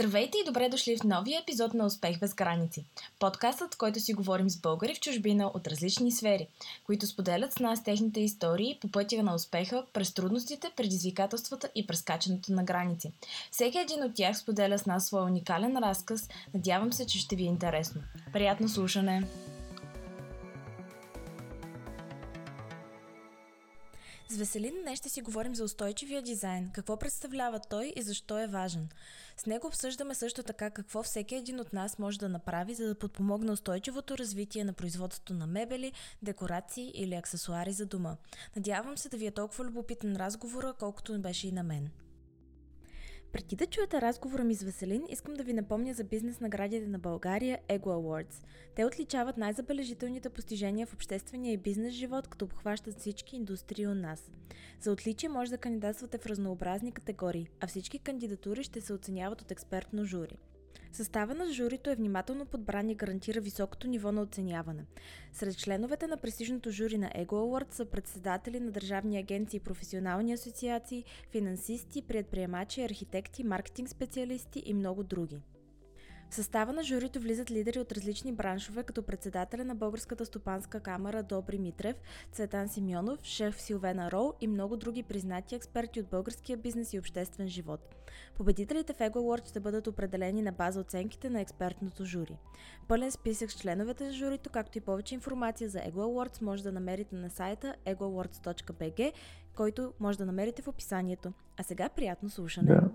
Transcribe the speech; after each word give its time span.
Здравейте 0.00 0.38
и 0.38 0.44
добре 0.46 0.68
дошли 0.68 0.96
в 0.96 1.04
новия 1.04 1.40
епизод 1.40 1.74
на 1.74 1.86
Успех 1.86 2.18
без 2.18 2.34
граници. 2.34 2.84
Подкастът, 3.18 3.74
в 3.74 3.78
който 3.78 4.00
си 4.00 4.14
говорим 4.14 4.50
с 4.50 4.60
българи 4.60 4.94
в 4.94 5.00
чужбина 5.00 5.46
от 5.46 5.66
различни 5.66 6.12
сфери, 6.12 6.48
които 6.86 7.06
споделят 7.06 7.52
с 7.52 7.58
нас 7.58 7.84
техните 7.84 8.20
истории 8.20 8.78
по 8.80 8.90
пътя 8.90 9.22
на 9.22 9.34
успеха, 9.34 9.84
през 9.92 10.14
трудностите, 10.14 10.70
предизвикателствата 10.76 11.68
и 11.74 11.86
прескачането 11.86 12.52
на 12.52 12.64
граници. 12.64 13.12
Всеки 13.50 13.78
един 13.78 14.04
от 14.04 14.14
тях 14.14 14.38
споделя 14.38 14.78
с 14.78 14.86
нас 14.86 15.06
своя 15.06 15.24
уникален 15.24 15.76
разказ. 15.76 16.28
Надявам 16.54 16.92
се, 16.92 17.06
че 17.06 17.18
ще 17.18 17.36
ви 17.36 17.42
е 17.42 17.46
интересно. 17.46 18.02
Приятно 18.32 18.68
слушане! 18.68 19.22
С 24.30 24.36
Веселин 24.36 24.74
днес 24.82 24.98
ще 24.98 25.08
си 25.08 25.22
говорим 25.22 25.54
за 25.54 25.64
устойчивия 25.64 26.22
дизайн, 26.22 26.70
какво 26.72 26.96
представлява 26.96 27.60
той 27.60 27.92
и 27.96 28.02
защо 28.02 28.38
е 28.38 28.46
важен. 28.46 28.88
С 29.36 29.46
него 29.46 29.66
обсъждаме 29.66 30.14
също 30.14 30.42
така 30.42 30.70
какво 30.70 31.02
всеки 31.02 31.34
един 31.34 31.60
от 31.60 31.72
нас 31.72 31.98
може 31.98 32.18
да 32.18 32.28
направи, 32.28 32.74
за 32.74 32.86
да 32.86 32.94
подпомогне 32.94 33.52
устойчивото 33.52 34.18
развитие 34.18 34.64
на 34.64 34.72
производството 34.72 35.34
на 35.34 35.46
мебели, 35.46 35.92
декорации 36.22 36.92
или 36.94 37.14
аксесуари 37.14 37.72
за 37.72 37.86
дома. 37.86 38.16
Надявам 38.56 38.98
се 38.98 39.08
да 39.08 39.16
ви 39.16 39.26
е 39.26 39.30
толкова 39.30 39.64
любопитен 39.64 40.16
разговора, 40.16 40.74
колкото 40.78 41.20
беше 41.20 41.48
и 41.48 41.52
на 41.52 41.62
мен. 41.62 41.90
Преди 43.32 43.56
да 43.56 43.66
чуете 43.66 44.00
разговора 44.00 44.44
ми 44.44 44.54
с 44.54 44.62
Веселин, 44.62 45.02
искам 45.08 45.34
да 45.34 45.42
ви 45.42 45.52
напомня 45.52 45.94
за 45.94 46.04
бизнес 46.04 46.40
наградите 46.40 46.86
на 46.86 46.98
България 46.98 47.58
Ego 47.68 47.80
Awards. 47.80 48.44
Те 48.74 48.84
отличават 48.84 49.36
най-забележителните 49.36 50.28
постижения 50.28 50.86
в 50.86 50.94
обществения 50.94 51.52
и 51.52 51.56
бизнес 51.56 51.94
живот, 51.94 52.28
като 52.28 52.44
обхващат 52.44 52.98
всички 52.98 53.36
индустрии 53.36 53.86
у 53.86 53.94
нас. 53.94 54.30
За 54.80 54.92
отличие 54.92 55.28
може 55.28 55.50
да 55.50 55.58
кандидатствате 55.58 56.18
в 56.18 56.26
разнообразни 56.26 56.92
категории, 56.92 57.48
а 57.60 57.66
всички 57.66 57.98
кандидатури 57.98 58.62
ще 58.62 58.80
се 58.80 58.92
оценяват 58.92 59.42
от 59.42 59.50
експертно 59.50 60.04
жури. 60.04 60.38
Състава 60.92 61.34
на 61.34 61.52
журито 61.52 61.90
е 61.90 61.94
внимателно 61.94 62.46
подбран 62.46 62.90
и 62.90 62.94
гарантира 62.94 63.40
високото 63.40 63.88
ниво 63.88 64.12
на 64.12 64.22
оценяване. 64.22 64.84
Сред 65.32 65.58
членовете 65.58 66.06
на 66.06 66.16
престижното 66.16 66.70
жури 66.70 66.98
на 66.98 67.10
Ego 67.10 67.26
Award 67.26 67.72
са 67.72 67.84
председатели 67.84 68.60
на 68.60 68.70
държавни 68.70 69.18
агенции 69.18 69.56
и 69.56 69.60
професионални 69.60 70.32
асоциации, 70.32 71.04
финансисти, 71.30 72.02
предприемачи, 72.02 72.82
архитекти, 72.82 73.44
маркетинг 73.44 73.88
специалисти 73.88 74.62
и 74.66 74.74
много 74.74 75.02
други. 75.02 75.40
В 76.30 76.34
състава 76.34 76.72
на 76.72 76.82
журито 76.82 77.20
влизат 77.20 77.50
лидери 77.50 77.78
от 77.78 77.92
различни 77.92 78.32
браншове, 78.32 78.82
като 78.82 79.02
председателя 79.02 79.64
на 79.64 79.74
Българската 79.74 80.26
стопанска 80.26 80.80
камера 80.80 81.22
Добри 81.22 81.58
Митрев, 81.58 81.96
Цветан 82.32 82.68
Симеонов, 82.68 83.18
шеф 83.22 83.60
Силвена 83.60 84.12
Роу 84.12 84.32
и 84.40 84.46
много 84.46 84.76
други 84.76 85.02
признати 85.02 85.54
експерти 85.54 86.00
от 86.00 86.06
българския 86.06 86.56
бизнес 86.56 86.92
и 86.92 86.98
обществен 86.98 87.48
живот. 87.48 87.94
Победителите 88.36 88.92
в 88.92 88.98
Ego 88.98 89.14
Award 89.14 89.48
ще 89.48 89.60
бъдат 89.60 89.86
определени 89.86 90.42
на 90.42 90.52
база 90.52 90.80
оценките 90.80 91.30
на 91.30 91.40
експертното 91.40 92.04
жури. 92.04 92.38
Пълен 92.88 93.10
списък 93.10 93.52
с 93.52 93.58
членовете 93.58 94.04
на 94.04 94.12
журито, 94.12 94.50
както 94.50 94.78
и 94.78 94.80
повече 94.80 95.14
информация 95.14 95.70
за 95.70 95.78
Ego 95.78 95.92
Awards 95.92 96.42
може 96.42 96.62
да 96.62 96.72
намерите 96.72 97.16
на 97.16 97.30
сайта 97.30 97.74
egoawards.bg, 97.86 99.12
който 99.56 99.92
може 100.00 100.18
да 100.18 100.26
намерите 100.26 100.62
в 100.62 100.68
описанието. 100.68 101.32
А 101.56 101.62
сега 101.62 101.88
приятно 101.88 102.30
слушане! 102.30 102.74
Да. 102.74 102.90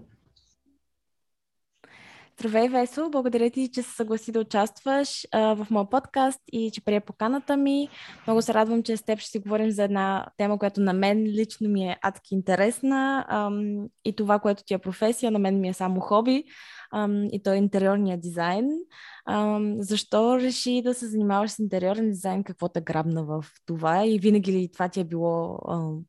Здравей, 2.39 2.69
Весо! 2.69 3.09
Благодаря 3.09 3.49
ти, 3.49 3.71
че 3.71 3.81
се 3.81 3.95
съгласи 3.95 4.31
да 4.31 4.39
участваш 4.39 5.27
а, 5.31 5.55
в 5.55 5.67
моят 5.69 5.89
подкаст 5.89 6.41
и 6.51 6.71
че 6.71 6.81
прие 6.81 6.99
поканата 6.99 7.57
ми. 7.57 7.89
Много 8.27 8.41
се 8.41 8.53
радвам, 8.53 8.83
че 8.83 8.97
с 8.97 9.03
теб 9.03 9.19
ще 9.19 9.29
си 9.29 9.39
говорим 9.39 9.71
за 9.71 9.83
една 9.83 10.25
тема, 10.37 10.59
която 10.59 10.81
на 10.81 10.93
мен 10.93 11.23
лично 11.23 11.69
ми 11.69 11.87
е 11.87 11.97
адски 12.01 12.35
интересна 12.35 13.25
ам, 13.29 13.87
и 14.05 14.15
това, 14.15 14.39
което 14.39 14.63
ти 14.63 14.73
е 14.73 14.77
професия, 14.77 15.31
на 15.31 15.39
мен 15.39 15.59
ми 15.59 15.69
е 15.69 15.73
само 15.73 15.99
хоби 15.99 16.43
ам, 16.93 17.27
и 17.31 17.43
то 17.43 17.53
е 17.53 17.57
интериорния 17.57 18.17
дизайн. 18.17 18.69
Ам, 19.25 19.75
защо 19.79 20.39
реши 20.39 20.81
да 20.85 20.93
се 20.93 21.07
занимаваш 21.07 21.51
с 21.51 21.59
интериорен 21.59 22.09
дизайн? 22.09 22.43
Какво 22.43 22.69
те 22.69 22.81
грабна 22.81 23.23
в 23.23 23.45
това 23.65 24.05
и 24.05 24.19
винаги 24.19 24.51
ли 24.51 24.69
това 24.73 24.89
ти 24.89 24.99
е 24.99 25.03
било 25.03 25.59
ам, 25.69 25.99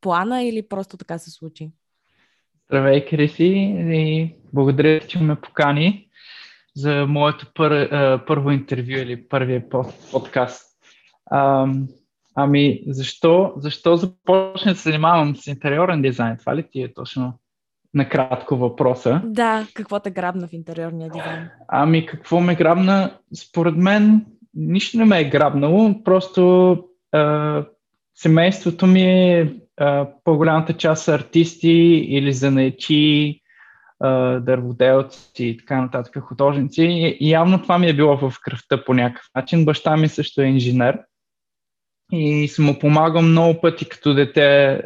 плана 0.00 0.42
или 0.42 0.68
просто 0.68 0.96
така 0.96 1.18
се 1.18 1.30
случи? 1.30 1.70
Здравей, 2.70 3.06
Криси, 3.06 3.76
и 3.78 4.34
благодаря, 4.52 5.00
че 5.00 5.18
ме 5.18 5.34
покани 5.34 6.08
за 6.76 7.06
моето 7.08 7.46
пър, 7.54 7.88
първо 8.26 8.50
интервю 8.50 8.92
или 8.92 9.28
първия 9.28 9.64
подкаст. 10.12 10.66
А, 11.30 11.68
ами, 12.34 12.82
защо, 12.86 13.52
защо 13.56 13.96
започна 13.96 14.72
да 14.72 14.78
се 14.78 14.90
занимавам 14.90 15.36
с 15.36 15.46
интериорен 15.46 16.02
дизайн? 16.02 16.36
Това 16.36 16.56
ли 16.56 16.68
ти 16.70 16.82
е 16.82 16.94
точно 16.94 17.38
накратко 17.94 18.56
въпроса? 18.56 19.22
Да, 19.24 19.66
какво 19.74 20.00
те 20.00 20.10
грабна 20.10 20.48
в 20.48 20.52
интериорния 20.52 21.10
дизайн? 21.10 21.48
Ами, 21.68 22.06
какво 22.06 22.40
ме 22.40 22.54
грабна? 22.54 23.18
Според 23.36 23.76
мен, 23.76 24.26
нищо 24.54 24.98
не 24.98 25.04
ме 25.04 25.20
е 25.20 25.28
грабнало, 25.30 26.02
просто 26.04 26.78
а, 27.12 27.64
семейството 28.14 28.86
ми 28.86 29.02
е 29.02 29.54
по-голямата 30.24 30.72
част 30.72 31.04
са 31.04 31.14
артисти 31.14 32.06
или 32.08 32.32
занаечи, 32.32 33.40
дърводелци 34.40 35.46
и 35.46 35.56
така 35.56 35.82
нататък, 35.82 36.18
художници. 36.22 36.82
И 37.20 37.30
явно 37.30 37.62
това 37.62 37.78
ми 37.78 37.88
е 37.88 37.96
било 37.96 38.16
в 38.16 38.34
кръвта 38.42 38.84
по 38.84 38.94
някакъв 38.94 39.26
начин. 39.34 39.64
Баща 39.64 39.96
ми 39.96 40.08
също 40.08 40.40
е 40.40 40.46
инженер 40.46 40.98
и 42.12 42.48
съм 42.48 42.64
му 42.64 42.78
помагал 42.78 43.22
много 43.22 43.60
пъти 43.60 43.88
като 43.88 44.14
дете 44.14 44.80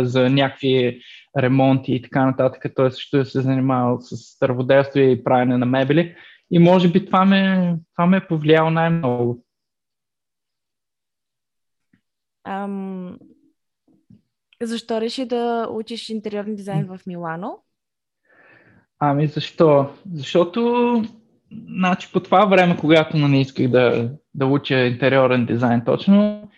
за 0.00 0.30
някакви 0.30 1.00
ремонти 1.38 1.94
и 1.94 2.02
така 2.02 2.26
нататък. 2.26 2.72
Той 2.76 2.90
също 2.90 3.24
се 3.24 3.40
занимавал 3.40 4.00
с 4.00 4.38
дърводелство 4.38 5.00
и 5.00 5.24
правене 5.24 5.58
на 5.58 5.66
мебели. 5.66 6.14
И 6.50 6.58
може 6.58 6.88
би 6.88 7.06
това 7.06 7.24
ме, 7.24 7.74
това 7.94 8.06
ме 8.06 8.16
е 8.16 8.26
повлияло 8.26 8.70
най-много. 8.70 9.44
Um, 12.48 13.16
защо 14.62 15.00
реши 15.00 15.24
да 15.24 15.68
учиш 15.70 16.08
интериорен 16.08 16.54
дизайн 16.54 16.86
в 16.86 17.00
Милано? 17.06 17.58
Ами 18.98 19.26
защо? 19.26 19.90
Защото 20.14 21.02
значи, 21.68 22.08
по 22.12 22.20
това 22.20 22.44
време, 22.44 22.76
когато 22.76 23.16
не 23.16 23.28
нали, 23.28 23.40
исках 23.40 23.68
да, 23.68 24.10
да 24.34 24.46
уча 24.46 24.78
интериорен 24.78 25.46
дизайн 25.46 25.82
точно, 25.84 26.48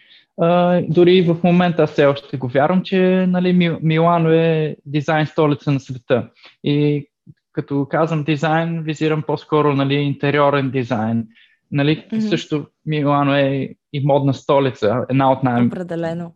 а, 0.40 0.82
дори 0.88 1.22
в 1.22 1.36
момента 1.44 1.86
все 1.86 2.06
още 2.06 2.36
го 2.36 2.48
вярвам, 2.48 2.82
че 2.82 3.26
нали, 3.28 3.78
Милано 3.82 4.30
е 4.30 4.76
дизайн 4.86 5.26
столица 5.26 5.72
на 5.72 5.80
света. 5.80 6.28
И 6.64 7.06
като 7.52 7.86
казвам 7.90 8.24
дизайн, 8.24 8.82
визирам 8.82 9.22
по-скоро 9.22 9.74
нали, 9.74 9.94
интериорен 9.94 10.70
дизайн. 10.70 11.26
Нали, 11.72 11.96
mm-hmm. 11.96 12.28
Също 12.28 12.66
Милано 12.86 13.34
е 13.34 13.68
и 13.92 14.06
модна 14.06 14.34
столица, 14.34 15.06
една 15.08 15.32
от 15.32 15.42
най- 15.42 15.68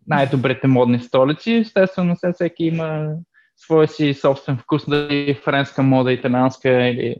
най-добрите 0.06 0.66
модни 0.66 1.00
столици. 1.00 1.52
Естествено, 1.52 2.16
все 2.16 2.32
всеки 2.32 2.64
има 2.64 3.14
своя 3.56 3.88
си 3.88 4.14
собствен 4.14 4.56
вкус, 4.56 4.88
дали 4.88 5.34
френска 5.34 5.82
мода, 5.82 6.12
италианска 6.12 6.88
или 6.88 7.16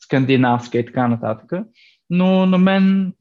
скандинавска 0.00 0.78
и 0.78 0.86
така 0.86 1.08
нататък. 1.08 1.52
Но 2.10 2.46
на 2.46 2.58
мен 2.58 3.12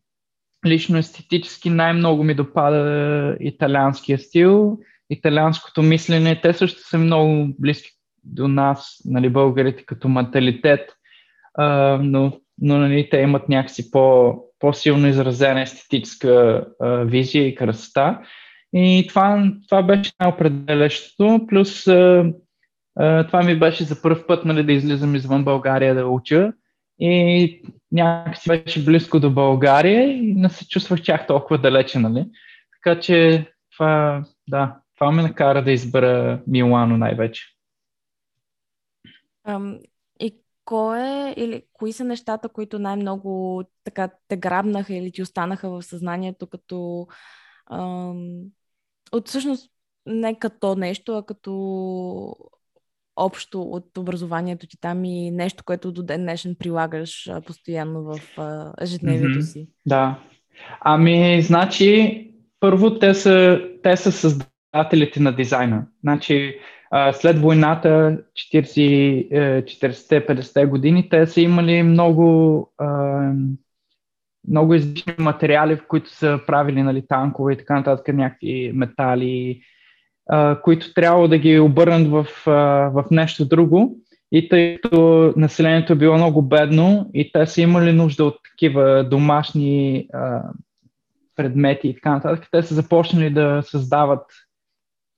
лично 0.67 0.97
естетически 0.97 1.69
най-много 1.69 2.23
ми 2.23 2.33
допада 2.33 3.37
италианския 3.39 4.19
стил, 4.19 4.79
италианското 5.09 5.81
мислене. 5.81 6.41
Те 6.41 6.53
също 6.53 6.81
са 6.81 6.97
много 6.97 7.47
близки 7.59 7.91
до 8.23 8.47
нас, 8.47 9.01
нали, 9.05 9.29
българите, 9.29 9.85
като 9.85 10.09
менталитет, 10.09 10.89
но 11.99 12.39
но 12.61 12.77
нали, 12.77 13.09
те 13.09 13.17
имат 13.17 13.49
някакси 13.49 13.91
по, 13.91 14.35
по-силно 14.59 15.07
изразена 15.07 15.61
естетическа 15.61 16.65
а, 16.79 16.89
визия 16.89 17.47
и 17.47 17.55
красота. 17.55 18.21
И 18.73 19.05
това, 19.09 19.51
това 19.67 19.83
беше 19.83 20.11
най-определящото, 20.19 21.45
плюс 21.47 21.87
а, 21.87 22.33
а, 22.95 23.27
това 23.27 23.43
ми 23.43 23.59
беше 23.59 23.83
за 23.83 24.01
първ 24.01 24.27
път 24.27 24.45
нали, 24.45 24.63
да 24.63 24.73
излизам 24.73 25.15
извън 25.15 25.43
България 25.43 25.95
да 25.95 26.07
уча 26.07 26.53
и 26.99 27.61
някакси 27.91 28.49
беше 28.49 28.85
близко 28.85 29.19
до 29.19 29.29
България 29.29 30.11
и 30.11 30.33
не 30.35 30.49
се 30.49 30.67
чувствах 30.67 31.01
чак 31.01 31.27
толкова 31.27 31.57
далече, 31.57 31.99
нали? 31.99 32.25
Така 32.73 32.99
че 32.99 33.45
това, 33.75 34.23
да, 34.49 34.75
това 34.95 35.11
ме 35.11 35.21
накара 35.21 35.63
да 35.63 35.71
избера 35.71 36.41
Милано 36.47 36.97
най-вече. 36.97 37.43
Um, 40.69 40.75
кой 40.75 40.99
е 40.99 41.33
или 41.37 41.63
кои 41.73 41.93
са 41.93 42.03
нещата, 42.03 42.49
които 42.49 42.79
най-много 42.79 43.63
така 43.83 44.09
те 44.27 44.37
грабнаха 44.37 44.93
или 44.93 45.11
ти 45.11 45.21
останаха 45.21 45.69
в 45.69 45.83
съзнанието 45.83 46.47
като 46.47 47.07
ам, 47.71 48.41
от 49.11 49.27
всъщност 49.27 49.71
не 50.05 50.39
като 50.39 50.75
нещо, 50.75 51.17
а 51.17 51.25
като 51.25 52.35
общо 53.15 53.61
от 53.61 53.97
образованието 53.97 54.67
ти 54.67 54.77
там 54.81 55.05
и 55.05 55.31
нещо, 55.31 55.63
което 55.63 55.91
до 55.91 56.03
ден 56.03 56.21
днешен 56.21 56.55
прилагаш 56.59 57.29
постоянно 57.45 58.03
в 58.03 58.19
ежедневието 58.81 59.41
си? 59.41 59.59
Mm-hmm. 59.59 59.73
Да. 59.85 60.19
Ами, 60.81 61.41
значи, 61.41 62.25
първо 62.59 62.99
те 62.99 63.13
са, 63.13 63.61
те 63.83 63.97
са 63.97 64.11
създателите 64.11 65.19
на 65.19 65.35
дизайна. 65.35 65.87
Значи, 66.01 66.59
след 67.13 67.39
войната, 67.39 68.17
40-50-те 68.53 70.65
години, 70.65 71.09
те 71.09 71.27
са 71.27 71.41
имали 71.41 71.83
много, 71.83 72.69
много 74.47 74.73
излишни 74.73 75.13
материали, 75.19 75.75
в 75.75 75.87
които 75.87 76.09
са 76.09 76.39
правили 76.47 76.83
нали, 76.83 77.07
танкове 77.07 77.53
и 77.53 77.57
така 77.57 77.75
нататък, 77.75 78.07
някакви 78.07 78.71
метали, 78.73 79.61
които 80.63 80.93
трябва 80.93 81.27
да 81.27 81.37
ги 81.37 81.59
обърнат 81.59 82.07
в, 82.07 82.27
в 82.93 83.05
нещо 83.11 83.45
друго. 83.45 83.97
И 84.31 84.49
тъй 84.49 84.81
като 84.81 85.33
населението 85.37 85.93
е 85.93 85.95
било 85.95 86.17
много 86.17 86.41
бедно 86.41 87.09
и 87.13 87.31
те 87.31 87.45
са 87.45 87.61
имали 87.61 87.93
нужда 87.93 88.25
от 88.25 88.35
такива 88.51 89.03
домашни 89.03 90.07
предмети 91.35 91.87
и 91.87 91.93
така 91.93 92.11
нататък, 92.11 92.47
те 92.51 92.63
са 92.63 92.73
започнали 92.73 93.29
да 93.29 93.61
създават 93.65 94.25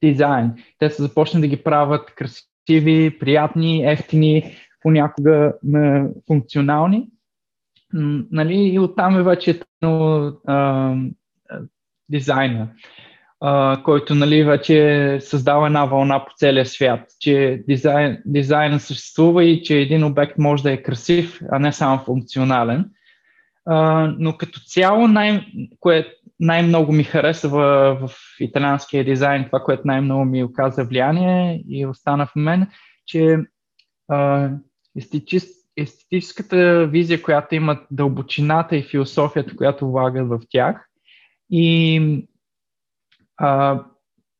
дизайн. 0.04 0.52
Те 0.80 0.90
са 0.90 1.04
започнали 1.04 1.42
да 1.42 1.56
ги 1.56 1.64
правят 1.64 2.16
красиви, 2.16 3.20
приятни, 3.20 3.92
ефтини, 3.92 4.56
понякога 4.82 5.54
м- 5.64 6.08
функционални. 6.28 7.08
Нали? 8.32 8.56
И 8.56 8.80
оттам 8.80 9.20
е 9.20 9.24
вече 9.24 9.60
а, 9.84 10.96
дизайна, 12.10 12.68
а, 13.40 13.84
който 13.84 14.16
нали, 14.16 14.44
вече 14.44 15.18
създава 15.22 15.68
една 15.68 15.86
вълна 15.86 16.26
по 16.26 16.32
целия 16.38 16.66
свят, 16.66 17.00
че 17.20 17.64
дизайн, 17.68 18.22
дизайна 18.26 18.80
съществува 18.80 19.44
и 19.44 19.64
че 19.64 19.78
един 19.78 20.04
обект 20.04 20.38
може 20.38 20.64
да 20.64 20.72
е 20.72 20.84
красив, 20.84 21.42
а 21.52 21.60
не 21.60 21.74
само 21.74 21.98
функционален. 21.98 22.90
Но 24.18 24.38
като 24.38 24.60
цяло, 24.60 25.08
най- 25.08 25.46
кое, 25.80 26.14
най-много 26.40 26.92
ми 26.92 27.04
хареса 27.04 27.50
в, 27.50 27.58
в 28.02 28.10
италианския 28.40 29.06
дизайн, 29.06 29.46
това, 29.46 29.60
което 29.60 29.82
най-много 29.86 30.26
ми 30.26 30.44
оказа 30.44 30.84
влияние 30.84 31.64
и 31.68 31.86
остана 31.86 32.26
в 32.26 32.36
мен, 32.36 32.68
че 33.06 33.38
а, 34.08 34.50
естетическата 35.78 36.88
визия, 36.88 37.22
която 37.22 37.56
имат 37.56 37.88
дълбочината 37.92 38.76
и 38.76 38.84
философията, 38.84 39.56
която 39.56 39.92
влагат 39.92 40.28
в 40.28 40.40
тях 40.50 40.88
и 41.50 42.28
а, 43.38 43.84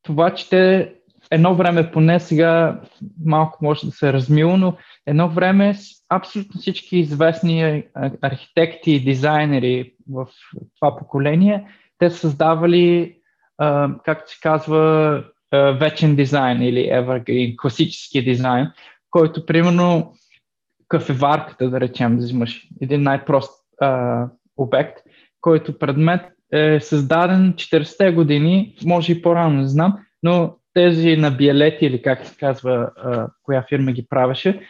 това, 0.04 0.34
че 0.34 0.50
те 0.50 0.96
едно 1.32 1.56
време, 1.56 1.92
поне 1.92 2.20
сега 2.20 2.82
малко 3.26 3.66
може 3.66 3.86
да 3.86 3.92
се 3.92 4.14
размило, 4.14 4.58
но 4.58 4.78
едно 5.06 5.30
време 5.30 5.76
абсолютно 6.10 6.62
всички 6.62 6.98
известни 6.98 7.84
архитекти 8.22 8.92
и 8.92 9.04
дизайнери 9.04 9.94
в 10.10 10.28
това 10.80 10.98
поколение 10.98 11.68
те 11.98 12.10
създавали, 12.10 13.16
както 14.06 14.32
се 14.32 14.38
казва, 14.42 15.24
вечен 15.54 16.16
дизайн 16.16 16.62
или 16.62 16.80
evergreen, 16.80 17.56
класически 17.56 18.24
дизайн, 18.24 18.68
който 19.10 19.46
примерно 19.46 20.14
кафеварката, 20.88 21.70
да 21.70 21.80
речем, 21.80 22.18
да 22.18 22.24
взимаш 22.24 22.68
един 22.82 23.04
най-прост 23.04 23.66
uh, 23.82 24.30
обект, 24.58 24.98
който 25.42 25.80
предмет 25.80 26.22
е 26.54 26.80
създаден 26.80 27.54
40-те 27.54 28.12
години, 28.12 28.76
може 28.86 29.12
и 29.12 29.22
по-рано, 29.22 29.62
не 29.62 29.68
знам, 29.68 29.98
но 30.24 30.56
тези 30.74 31.18
на 31.18 31.32
Биелети 31.32 31.86
или 31.86 32.02
как 32.02 32.26
се 32.26 32.38
казва, 32.38 32.90
коя 33.44 33.66
фирма 33.70 33.92
ги 33.92 34.08
правеше, 34.10 34.62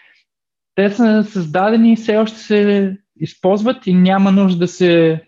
те 0.76 0.90
са 0.90 1.24
създадени 1.24 1.94
и 1.94 1.96
все 1.96 2.18
още 2.18 2.38
се 2.38 2.98
използват 3.20 3.88
и 3.88 3.94
няма 3.94 4.32
нужда 4.32 4.60
да 4.60 4.68
се, 4.68 5.24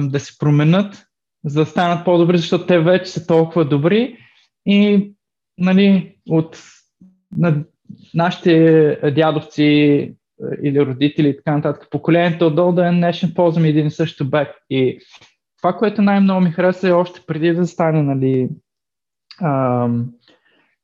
да 0.00 0.20
се 0.20 0.38
променят 0.38 1.06
за 1.44 1.60
да 1.60 1.66
станат 1.66 2.04
по-добри, 2.04 2.38
защото 2.38 2.66
те 2.66 2.78
вече 2.78 3.10
са 3.10 3.26
толкова 3.26 3.64
добри 3.64 4.18
и 4.66 5.10
нали, 5.58 6.16
от 6.28 6.58
на, 7.36 7.64
нашите 8.14 9.12
дядовци 9.14 9.62
или 10.62 10.86
родители 10.86 11.28
и 11.28 11.36
така 11.36 11.56
нататък, 11.56 11.88
поколението 11.90 12.46
отдолу 12.46 12.72
да 12.72 12.86
е 12.88 12.90
днешен 12.90 13.32
ползваме 13.34 13.68
един 13.68 13.86
и 13.86 13.90
същ 13.90 14.20
обект. 14.20 14.54
И 14.70 14.98
това, 15.58 15.72
което 15.72 16.02
най-много 16.02 16.40
ми 16.40 16.50
хареса 16.50 16.88
е 16.88 16.92
още 16.92 17.20
преди 17.26 17.52
да 17.52 17.66
стане 17.66 18.02
нали, 18.02 18.48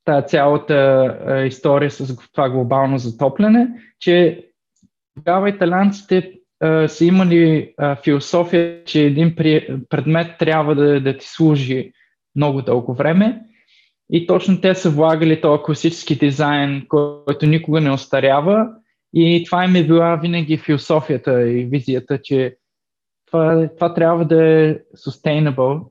тая 0.05 0.21
цялата 0.27 1.43
история 1.47 1.91
с 1.91 2.15
това 2.31 2.49
глобално 2.49 2.97
затопляне, 2.97 3.67
че 3.99 4.45
тогава 5.15 5.49
италянците 5.49 6.31
са 6.87 7.05
имали 7.05 7.73
философия, 8.03 8.83
че 8.83 9.01
един 9.01 9.35
предмет 9.89 10.37
трябва 10.39 10.75
да, 10.75 11.01
да 11.01 11.17
ти 11.17 11.27
служи 11.27 11.91
много 12.35 12.61
дълго 12.61 12.93
време. 12.93 13.41
И 14.09 14.27
точно 14.27 14.61
те 14.61 14.75
са 14.75 14.89
влагали 14.89 15.41
този 15.41 15.63
класически 15.63 16.15
дизайн, 16.15 16.85
който 16.89 17.45
никога 17.45 17.81
не 17.81 17.91
остарява. 17.91 18.69
И 19.13 19.43
това 19.45 19.65
им 19.65 19.75
е 19.75 19.83
била 19.83 20.15
винаги 20.15 20.57
философията 20.57 21.49
и 21.49 21.65
визията, 21.65 22.21
че 22.21 22.57
това, 23.25 23.69
това 23.75 23.93
трябва 23.93 24.25
да 24.25 24.45
е 24.45 24.79
sustainable, 24.97 25.85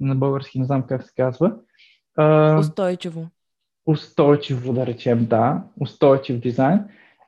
на 0.00 0.14
български 0.14 0.58
не 0.58 0.64
знам 0.64 0.82
как 0.88 1.02
се 1.02 1.12
казва. 1.16 1.54
Устойчиво. 2.58 3.28
Устойчиво, 3.86 4.72
да 4.72 4.86
речем, 4.86 5.26
да. 5.26 5.62
Устойчив 5.80 6.38
дизайн. 6.38 6.80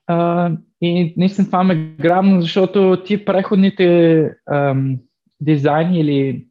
А, 0.06 0.50
и 0.82 1.14
наистина 1.16 1.46
това 1.46 1.64
ме 1.64 1.74
грабна, 2.00 2.42
защото 2.42 3.02
ти 3.04 3.24
преходните 3.24 4.30
ам, 4.50 4.98
дизайни 5.40 6.00
или 6.00 6.46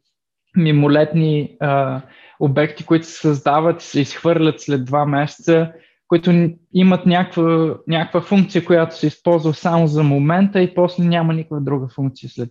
мимолетни 0.56 1.56
а, 1.60 2.00
обекти, 2.40 2.86
които 2.86 3.06
се 3.06 3.12
създават 3.12 3.82
и 3.82 3.86
се 3.86 4.00
изхвърлят 4.00 4.60
след 4.60 4.84
два 4.84 5.06
месеца, 5.06 5.72
които 6.08 6.50
имат 6.72 7.06
някаква, 7.06 7.76
някаква 7.86 8.20
функция, 8.20 8.64
която 8.64 8.96
се 8.96 9.06
използва 9.06 9.54
само 9.54 9.86
за 9.86 10.02
момента 10.02 10.60
и 10.62 10.74
после 10.74 11.04
няма 11.04 11.34
никаква 11.34 11.60
друга 11.60 11.88
функция 11.88 12.30
след 12.30 12.50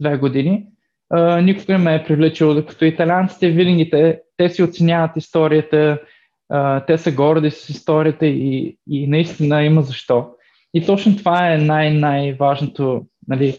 две 0.00 0.16
години. 0.16 0.66
А, 1.10 1.40
никога 1.40 1.72
не 1.72 1.78
ме 1.78 1.94
е 1.94 2.04
привлечило, 2.04 2.54
докато 2.54 2.84
италианците 2.84 3.50
винаги 3.50 3.90
те, 3.90 4.20
те 4.36 4.48
си 4.48 4.62
оценяват 4.62 5.16
историята, 5.16 5.98
а, 6.48 6.84
те 6.84 6.98
са 6.98 7.12
горди 7.12 7.50
с 7.50 7.68
историята 7.68 8.26
и, 8.26 8.78
и 8.90 9.06
наистина 9.06 9.64
има 9.64 9.82
защо. 9.82 10.30
И 10.74 10.86
точно 10.86 11.16
това 11.16 11.52
е 11.52 11.58
най-най-важното. 11.58 13.06
Нали, 13.28 13.56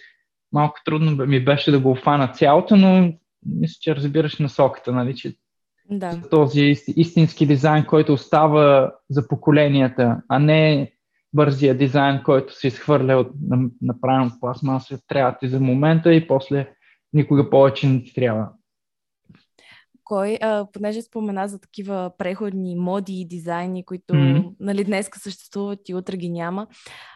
малко 0.54 0.76
трудно 0.86 1.26
ми 1.26 1.46
беше 1.46 1.72
да 1.72 1.80
го 1.80 1.92
офана 1.92 2.28
цялото, 2.28 2.76
но 2.76 3.14
мисля, 3.46 3.78
че 3.82 3.96
разбираш 3.96 4.40
насоката, 4.40 4.92
нали, 4.92 5.16
че 5.16 5.34
да. 5.90 6.22
този 6.32 6.76
истински 6.96 7.46
дизайн, 7.46 7.86
който 7.86 8.14
остава 8.14 8.92
за 9.10 9.28
поколенията, 9.28 10.22
а 10.30 10.40
не 10.40 10.92
бързия 11.34 11.78
дизайн, 11.78 12.22
който 12.24 12.56
се 12.56 12.68
изхвърля 12.68 13.18
от 13.18 13.32
направен 13.82 14.32
пластмаса, 14.40 15.00
трябва 15.08 15.38
ти 15.40 15.48
за 15.48 15.60
момента 15.60 16.14
и 16.14 16.28
после 16.28 16.68
никога 17.16 17.50
повече 17.50 17.88
не 17.88 18.04
ти 18.04 18.14
трябва. 18.14 18.50
Кой, 20.04 20.38
а, 20.42 20.68
понеже 20.74 21.02
спомена 21.02 21.48
за 21.48 21.60
такива 21.60 22.12
преходни 22.18 22.76
моди 22.76 23.14
и 23.14 23.28
дизайни, 23.28 23.86
които 23.86 24.14
mm-hmm. 24.14 24.56
нали, 24.60 24.84
днес 24.84 25.10
съществуват 25.14 25.90
и 25.90 25.96
утре 25.96 26.18
ги 26.18 26.30
няма, 26.30 26.68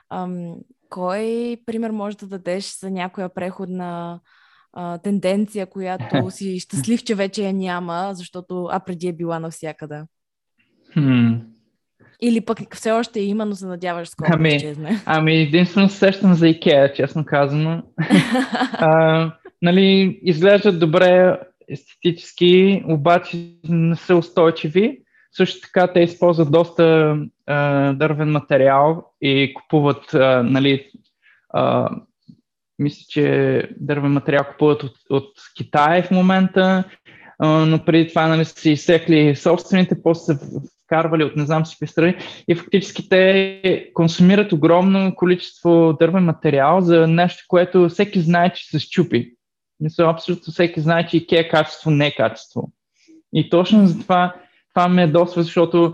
ам, 0.10 0.56
кой 0.89 1.58
пример 1.65 1.91
може 1.91 2.18
да 2.18 2.27
дадеш 2.27 2.79
за 2.79 2.91
някоя 2.91 3.34
преходна 3.34 4.20
а, 4.74 4.98
тенденция, 4.98 5.65
която 5.65 6.29
си 6.32 6.60
щастлив, 6.60 7.03
че 7.03 7.15
вече 7.15 7.44
я 7.44 7.53
няма, 7.53 8.10
защото 8.13 8.68
а 8.72 8.79
преди 8.79 9.08
е 9.08 9.13
била 9.13 9.39
навсякъде? 9.39 10.03
Hmm. 10.96 11.41
Или 12.22 12.41
пък 12.41 12.75
все 12.75 12.91
още 12.91 13.20
има, 13.20 13.46
но 13.46 13.56
се 13.56 13.65
надяваш 13.65 14.10
скоро 14.10 14.29
ами, 14.34 14.50
да 14.50 14.56
изчезне. 14.56 15.01
Ами, 15.06 15.36
единствено 15.36 15.89
сещам 15.89 16.34
за 16.34 16.48
Икеа, 16.48 16.94
честно 16.94 17.25
казано. 17.25 17.84
а, 18.74 19.32
нали, 19.62 20.20
изглеждат 20.24 20.80
добре 20.80 21.39
естетически, 21.70 22.84
обаче 22.88 23.38
не 23.70 23.96
са 23.96 24.16
устойчиви. 24.16 25.00
Също 25.32 25.62
така 25.62 25.94
те 25.94 26.00
използват 26.00 26.51
доста 26.51 27.18
а, 27.48 27.94
дървен 27.94 28.32
материал 28.32 29.06
и 29.22 29.54
купуват, 29.54 30.13
а, 30.13 30.44
нали, 30.44 30.89
а, 31.50 31.89
мисля, 32.80 33.06
че 33.10 33.70
дървен 33.80 34.12
материал 34.12 34.44
купуват 34.51 34.84
от, 34.84 34.96
от 35.10 35.32
Китай 35.58 36.04
в 36.04 36.12
момента, 36.12 36.84
а, 37.39 37.48
но 37.48 37.86
преди 37.86 38.08
това 38.08 38.28
нали, 38.28 38.46
са 38.46 38.70
изсекли 38.70 39.36
собствените, 39.36 40.04
после 40.04 40.34
са 40.34 40.62
вкарвали 40.86 41.24
от 41.24 41.36
не 41.36 41.46
знам 41.46 41.66
си 41.66 41.88
страни 41.88 42.16
и 42.48 42.56
фактически 42.56 43.10
те 43.10 43.92
консумират 43.94 44.54
огромно 44.54 45.16
количество 45.16 45.94
дървен 46.00 46.24
материал 46.24 46.82
за 46.82 47.08
нещо, 47.08 47.44
което 47.48 47.89
всеки 47.89 48.22
знае, 48.22 48.54
че 48.54 48.66
се 48.66 48.80
щупи. 48.80 49.34
Мисля, 49.80 50.10
абсолютно 50.10 50.54
всеки 50.54 50.82
знае, 50.82 51.08
че 51.08 51.18
IKEA 51.18 51.40
е 51.40 51.50
качество, 51.50 51.92
не 51.92 52.08
е 52.08 52.16
качество. 52.16 52.72
И 53.34 53.50
точно 53.50 53.88
за 53.88 54.00
това, 54.00 54.36
това 54.74 54.88
ме 54.88 55.04
е 55.04 55.08
доста, 55.08 55.44
защото 55.44 55.94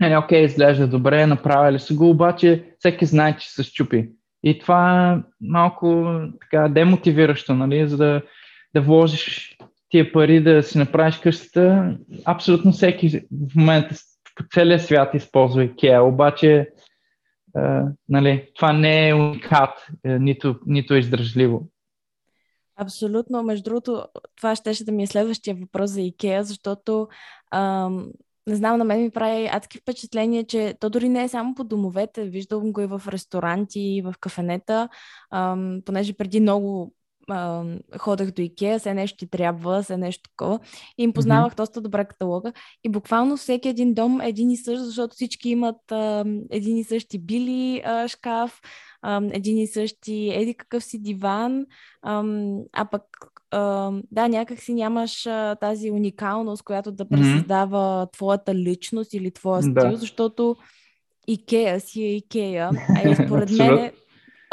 нали, 0.00 0.16
окей, 0.16 0.44
изглежда 0.44 0.88
добре, 0.88 1.26
направили 1.26 1.78
са 1.78 1.94
го, 1.94 2.10
обаче 2.10 2.64
всеки 2.78 3.06
знае, 3.06 3.36
че 3.36 3.50
се 3.50 3.62
щупи. 3.62 4.08
И 4.42 4.58
това 4.58 5.12
е 5.12 5.22
малко 5.40 6.20
така 6.40 6.68
демотивиращо, 6.68 7.54
нали, 7.54 7.88
за 7.88 7.96
да, 7.96 8.22
да 8.74 8.80
вложиш 8.80 9.56
тия 9.88 10.12
пари 10.12 10.40
да 10.40 10.62
си 10.62 10.78
направиш 10.78 11.18
къщата. 11.18 11.96
Абсолютно 12.24 12.72
всеки 12.72 13.20
в 13.50 13.54
момента 13.54 13.94
по 14.36 14.44
целия 14.54 14.78
свят 14.80 15.14
използва 15.14 15.62
IKEA, 15.62 16.00
обаче 16.00 16.68
а, 17.54 17.84
нали, 18.08 18.48
това 18.56 18.72
не 18.72 19.08
е 19.08 19.14
уникат, 19.14 19.86
е, 20.04 20.18
нито, 20.18 20.56
нито 20.66 20.94
е 20.94 20.98
издръжливо. 20.98 21.68
Абсолютно. 22.76 23.42
Между 23.42 23.64
другото, 23.64 24.06
това 24.36 24.56
ще, 24.56 24.74
ще 24.74 24.84
да 24.84 24.92
ми 24.92 25.02
е 25.02 25.06
следващия 25.06 25.56
въпрос 25.56 25.90
за 25.90 26.00
Икеа, 26.00 26.44
защото 26.44 27.08
ам, 27.50 28.12
не 28.46 28.56
знам, 28.56 28.78
на 28.78 28.84
мен 28.84 29.02
ми 29.02 29.10
прави 29.10 29.48
адски 29.52 29.78
впечатление, 29.78 30.44
че 30.44 30.74
то 30.80 30.90
дори 30.90 31.08
не 31.08 31.24
е 31.24 31.28
само 31.28 31.54
по 31.54 31.64
домовете, 31.64 32.24
виждам 32.24 32.72
го 32.72 32.80
и 32.80 32.86
в 32.86 33.02
ресторанти, 33.08 33.80
и 33.80 34.02
в 34.02 34.14
кафенета, 34.20 34.88
ам, 35.30 35.80
понеже 35.84 36.12
преди 36.12 36.40
много 36.40 36.92
а, 37.28 37.64
ходех 37.98 38.30
до 38.30 38.42
Икеа, 38.42 38.78
все 38.78 38.94
нещо 38.94 39.16
ти 39.16 39.30
трябва, 39.30 39.82
все 39.82 39.96
нещо 39.96 40.30
такова. 40.30 40.60
И 40.98 41.02
им 41.02 41.12
познавах 41.12 41.52
mm-hmm. 41.52 41.56
доста 41.56 41.80
добре 41.80 42.04
каталога. 42.04 42.52
И 42.84 42.88
буквално 42.88 43.36
всеки 43.36 43.68
един 43.68 43.94
дом 43.94 44.20
е 44.20 44.28
един 44.28 44.50
и 44.50 44.56
същ, 44.56 44.82
защото 44.82 45.14
всички 45.14 45.48
имат 45.48 45.92
а, 45.92 46.24
един 46.50 46.76
и 46.76 46.84
същи 46.84 47.18
били 47.18 47.82
а, 47.84 48.08
шкаф, 48.08 48.60
а, 49.06 49.22
един 49.32 49.58
и 49.58 49.66
същи 49.66 50.30
еди 50.34 50.54
какъв 50.54 50.84
си 50.84 51.02
диван, 51.02 51.66
а, 52.02 52.24
а 52.72 52.84
пък 52.84 53.02
а, 53.50 53.92
да, 54.10 54.28
някак 54.28 54.60
си 54.60 54.74
нямаш 54.74 55.26
а, 55.26 55.54
тази 55.54 55.90
уникалност, 55.90 56.62
която 56.62 56.92
да 56.92 57.08
пресъздава 57.08 58.06
mm-hmm. 58.06 58.12
твоята 58.12 58.54
личност 58.54 59.14
или 59.14 59.30
твоя 59.30 59.62
стил, 59.62 59.90
да. 59.90 59.96
защото 59.96 60.56
Икея 61.28 61.80
си 61.80 62.02
е 62.02 62.16
Икея. 62.16 62.70
А 62.96 63.08
и 63.08 63.14
според 63.14 63.50
мен 63.50 63.78
е 63.78 63.92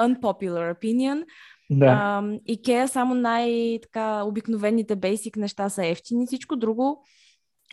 unpopular 0.01 0.79
opinion. 0.79 1.23
Да. 1.69 2.23
Икея 2.45 2.87
само 2.87 3.15
най-обикновените 3.15 4.95
бейсик 4.95 5.37
неща 5.37 5.69
са 5.69 5.85
ефтини, 5.85 6.25
всичко 6.27 6.55
друго 6.55 7.03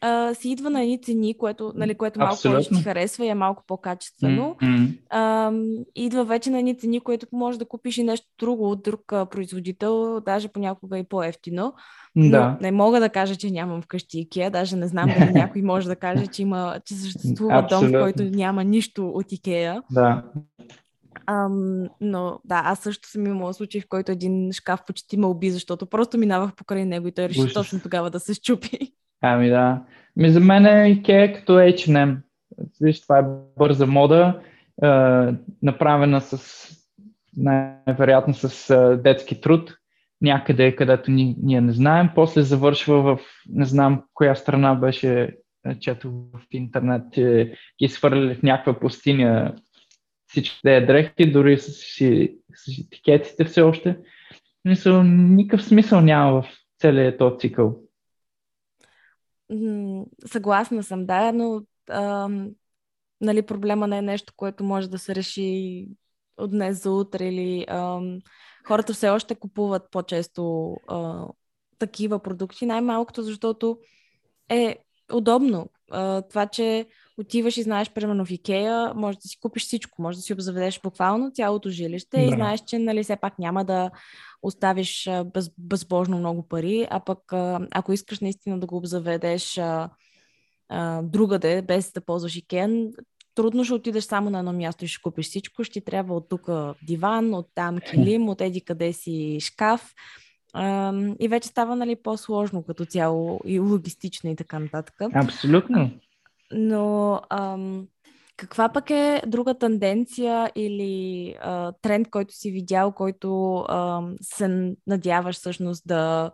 а, 0.01 0.35
си 0.35 0.51
идва 0.51 0.71
на 0.71 0.83
едни 0.83 1.03
цени, 1.03 1.39
което, 1.39 1.73
нали, 1.77 1.95
което 1.95 2.21
малко 2.21 2.43
повече 2.43 2.69
ти 2.69 2.83
харесва 2.83 3.25
и 3.25 3.29
е 3.29 3.35
малко 3.35 3.65
по-качествено. 3.67 4.57
Mm-hmm. 4.63 4.99
А, 5.11 5.53
идва 5.95 6.25
вече 6.25 6.51
на 6.51 6.59
едни 6.59 6.79
цени, 6.79 7.01
което 7.01 7.27
може 7.33 7.59
да 7.59 7.65
купиш 7.65 7.99
и 7.99 8.03
нещо 8.03 8.27
друго 8.39 8.71
от 8.71 8.83
друг 8.83 9.13
а, 9.13 9.27
производител, 9.27 10.21
даже 10.21 10.49
понякога 10.49 10.99
и 10.99 11.05
по-ефтино. 11.05 11.75
Да. 12.17 12.49
Но 12.49 12.57
не 12.61 12.73
мога 12.73 13.01
да 13.01 13.09
кажа, 13.09 13.37
че 13.37 13.51
нямам 13.51 13.83
вкъщи 13.83 14.19
Икея, 14.19 14.51
даже 14.51 14.77
не 14.77 14.87
знам 14.87 15.11
дали 15.19 15.33
някой 15.35 15.63
може 15.63 15.89
да 15.89 15.97
каже, 15.97 16.27
че, 16.27 16.43
има, 16.43 16.81
че 16.85 16.95
съществува 16.95 17.59
Абсолютно. 17.59 17.91
дом, 17.91 18.01
в 18.01 18.03
който 18.03 18.37
няма 18.37 18.65
нищо 18.65 19.09
от 19.09 19.33
Икея. 19.33 19.83
Да. 19.91 20.25
Ам, 21.27 21.89
но 22.01 22.41
да, 22.45 22.63
аз 22.65 22.79
също 22.79 23.09
съм 23.09 23.27
имала 23.27 23.55
случай, 23.55 23.81
в 23.81 23.89
който 23.89 24.13
един 24.13 24.53
шкаф 24.53 24.81
почти 24.87 25.17
ме 25.17 25.27
уби, 25.27 25.51
защото 25.51 25.87
просто 25.87 26.19
минавах 26.19 26.55
покрай 26.55 26.85
него 26.85 27.09
и 27.09 27.13
той 27.13 27.29
реши 27.29 27.41
Ужас. 27.41 27.53
точно 27.53 27.81
тогава 27.81 28.11
да 28.11 28.21
се 28.21 28.35
щупи. 28.35 28.79
Ами 29.21 29.49
да. 29.49 29.83
Ми 30.17 30.31
за 30.31 30.41
мен 30.41 30.67
е 30.67 30.95
Ikea 30.95 31.39
като 31.39 31.53
H&M. 31.53 32.17
Виж, 32.81 33.03
това 33.03 33.19
е 33.19 33.25
бърза 33.59 33.87
мода, 33.87 34.41
е, 34.83 34.87
направена 35.63 36.21
с 36.21 36.67
най-вероятно 37.37 38.35
с 38.35 38.71
е, 38.71 38.97
детски 38.97 39.41
труд, 39.41 39.77
някъде, 40.23 40.77
където 40.77 41.11
ни, 41.11 41.37
ние 41.43 41.61
не 41.61 41.73
знаем. 41.73 42.11
После 42.15 42.43
завършва 42.43 43.03
в, 43.03 43.19
не 43.49 43.65
знам 43.65 44.03
коя 44.15 44.35
страна 44.35 44.75
беше, 44.75 45.37
чето 45.81 46.11
в 46.11 46.41
интернет, 46.51 47.03
че 47.13 47.55
ги 47.83 47.89
свърляли 47.89 48.35
в 48.35 48.43
някаква 48.43 48.81
пустиня 48.81 49.55
всичките 50.31 50.81
дрехи, 50.81 51.33
дори 51.33 51.59
с, 51.59 51.73
с, 51.73 52.29
с 52.55 52.79
етикетите 52.79 53.45
все 53.45 53.63
още. 53.63 53.99
Мисъл, 54.65 55.03
никакъв 55.03 55.65
смисъл 55.65 56.01
няма 56.01 56.43
в 56.43 56.49
целият 56.81 57.19
този 57.19 57.39
цикъл. 57.39 57.81
Съгласна 60.27 60.83
съм, 60.83 61.07
да, 61.07 61.33
но 61.33 61.63
а, 61.89 62.29
нали, 63.21 63.43
проблема 63.43 63.87
не 63.87 63.99
е 63.99 64.03
нещо, 64.03 64.33
което 64.37 64.65
може 64.65 64.91
да 64.91 64.99
се 64.99 65.15
реши 65.15 65.87
от 66.37 66.51
днес 66.51 66.83
за 66.83 66.91
утре 66.91 67.29
или 67.29 67.67
а, 67.69 68.01
хората 68.67 68.95
все 68.95 69.09
още 69.09 69.35
купуват 69.35 69.91
по-често 69.91 70.77
а, 70.89 71.27
такива 71.79 72.19
продукти, 72.19 72.67
най-малкото 72.67 73.23
защото 73.23 73.79
е 74.49 74.77
удобно. 75.13 75.71
А, 75.91 76.23
това, 76.23 76.47
че 76.47 76.87
отиваш 77.21 77.57
и 77.57 77.63
знаеш, 77.63 77.91
примерно 77.91 78.25
в 78.25 78.31
Икея, 78.31 78.93
може 78.95 79.19
да 79.19 79.29
си 79.29 79.41
купиш 79.41 79.63
всичко, 79.63 80.03
може 80.03 80.19
да 80.19 80.23
си 80.23 80.33
обзаведеш 80.33 80.81
буквално 80.81 81.31
цялото 81.31 81.71
жилище 81.71 82.17
да. 82.17 82.23
и 82.23 82.29
знаеш, 82.29 82.61
че 82.67 82.79
нали, 82.79 83.03
все 83.03 83.17
пак 83.17 83.39
няма 83.39 83.65
да 83.65 83.91
оставиш 84.43 85.11
без, 85.35 85.51
безбожно 85.59 86.19
много 86.19 86.49
пари, 86.49 86.87
а 86.91 87.01
пък 87.01 87.33
ако 87.71 87.93
искаш 87.93 88.21
наистина 88.21 88.61
да 88.61 88.67
го 88.67 88.77
обзаведеш 88.77 89.59
а, 89.59 89.91
а, 90.69 91.03
другаде, 91.03 91.63
без 91.63 91.93
да 91.93 92.01
ползваш 92.01 92.37
Икея, 92.37 92.91
трудно 93.35 93.65
ще 93.65 93.75
отидеш 93.75 94.05
само 94.05 94.31
на 94.31 94.39
едно 94.39 94.53
място 94.53 94.85
и 94.85 94.89
ще 94.89 95.03
купиш 95.03 95.27
всичко. 95.27 95.65
Ще 95.65 95.81
трябва 95.81 96.17
от 96.17 96.29
тук 96.29 96.49
диван, 96.83 97.35
от 97.35 97.49
там 97.55 97.79
килим, 97.91 98.29
от 98.29 98.41
еди 98.41 98.61
къде 98.61 98.93
си 98.93 99.39
шкаф. 99.41 99.95
И 101.21 101.29
вече 101.29 101.49
става 101.49 101.77
нали, 101.77 101.97
по-сложно 101.97 102.63
като 102.63 102.85
цяло 102.85 103.41
и 103.45 103.59
логистично 103.59 104.31
и 104.31 104.37
така 104.37 104.59
нататък. 104.59 104.95
Абсолютно. 105.15 105.91
Но 106.53 107.21
ам, 107.31 107.87
каква 108.37 108.69
пък 108.69 108.91
е 108.91 109.23
друга 109.27 109.59
тенденция 109.59 110.53
или 110.55 111.35
а, 111.41 111.73
тренд, 111.83 112.11
който 112.11 112.35
си 112.35 112.51
видял, 112.51 112.93
който 112.93 113.57
а, 113.69 114.03
се 114.21 114.75
надяваш 114.87 115.37
всъщност 115.37 115.83
да, 115.87 116.31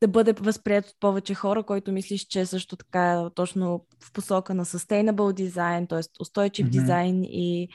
да 0.00 0.08
бъде 0.08 0.32
възприят 0.32 0.86
от 0.86 1.00
повече 1.00 1.34
хора, 1.34 1.62
който 1.62 1.92
мислиш, 1.92 2.26
че 2.26 2.40
е 2.40 2.46
също 2.46 2.76
така 2.76 3.30
точно 3.34 3.86
в 4.04 4.12
посока 4.12 4.54
на 4.54 4.64
sustainable 4.64 5.32
дизайн, 5.32 5.86
т.е. 5.86 6.00
устойчив 6.20 6.66
mm-hmm. 6.66 6.70
дизайн 6.70 7.24
и 7.24 7.68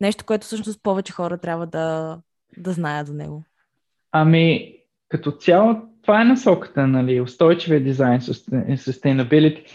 нещо, 0.00 0.24
което 0.24 0.46
всъщност 0.46 0.82
повече 0.82 1.12
хора 1.12 1.38
трябва 1.38 1.66
да, 1.66 2.18
да 2.56 2.72
знаят 2.72 3.06
за 3.06 3.14
него? 3.14 3.44
Ами, 4.12 4.76
като 5.08 5.30
цяло, 5.30 5.76
това 6.02 6.20
е 6.20 6.24
насоката, 6.24 6.86
нали, 6.86 7.20
устойчивия 7.20 7.84
дизайн, 7.84 8.20
sustainability, 8.20 9.66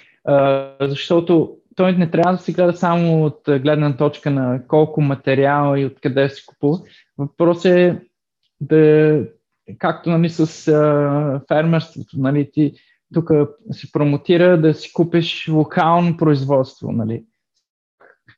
защото 0.82 1.56
той 1.76 1.92
не 1.92 2.12
трябва 2.12 2.32
да 2.32 2.38
се 2.38 2.54
гледа 2.54 2.74
само 2.74 3.26
от 3.26 3.42
гледна 3.48 3.98
точка 3.98 4.32
на 4.32 4.68
колко 4.68 5.02
материал 5.02 5.78
и 5.78 5.86
откъде 5.86 6.30
се 6.30 6.46
купува. 6.46 6.80
Въпрос 7.18 7.66
е 7.66 8.02
да, 8.62 9.24
както 9.78 10.10
нали, 10.10 10.30
с 10.30 10.68
а, 10.68 11.42
фермерството, 11.48 12.18
нали, 12.18 12.50
ти 12.54 12.74
тук 13.14 13.30
се 13.72 13.92
промотира 13.92 14.62
да 14.62 14.74
си 14.74 14.94
купиш 14.94 15.48
локално 15.50 16.18
производство, 16.18 16.92
нали. 16.92 17.24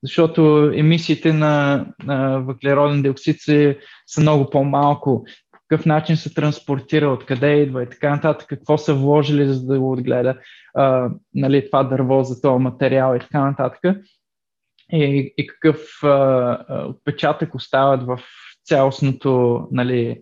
Защото 0.03 0.71
емисиите 0.75 1.33
на, 1.33 1.85
на 2.03 2.39
въглероден 2.39 3.01
диоксид 3.01 3.37
са, 3.41 4.21
много 4.21 4.49
по-малко 4.49 5.25
какъв 5.71 5.85
начин 5.85 6.17
се 6.17 6.33
транспортира, 6.33 7.09
откъде 7.09 7.55
идва 7.55 7.83
и 7.83 7.89
така 7.89 8.09
нататък, 8.09 8.47
какво 8.49 8.77
са 8.77 8.93
вложили 8.93 9.45
за 9.45 9.65
да 9.65 9.79
го 9.79 9.91
отгледа 9.91 10.37
а, 10.73 11.09
нали, 11.33 11.65
това 11.65 11.83
дърво 11.83 12.23
за 12.23 12.41
този 12.41 12.63
материал 12.63 13.15
и 13.15 13.19
така 13.19 13.45
нататък. 13.45 13.79
И, 14.93 15.33
и 15.37 15.47
какъв 15.47 16.03
а, 16.03 16.85
отпечатък 16.87 17.55
остават 17.55 18.03
в 18.03 18.19
цялостното 18.65 19.67
нали, 19.71 20.21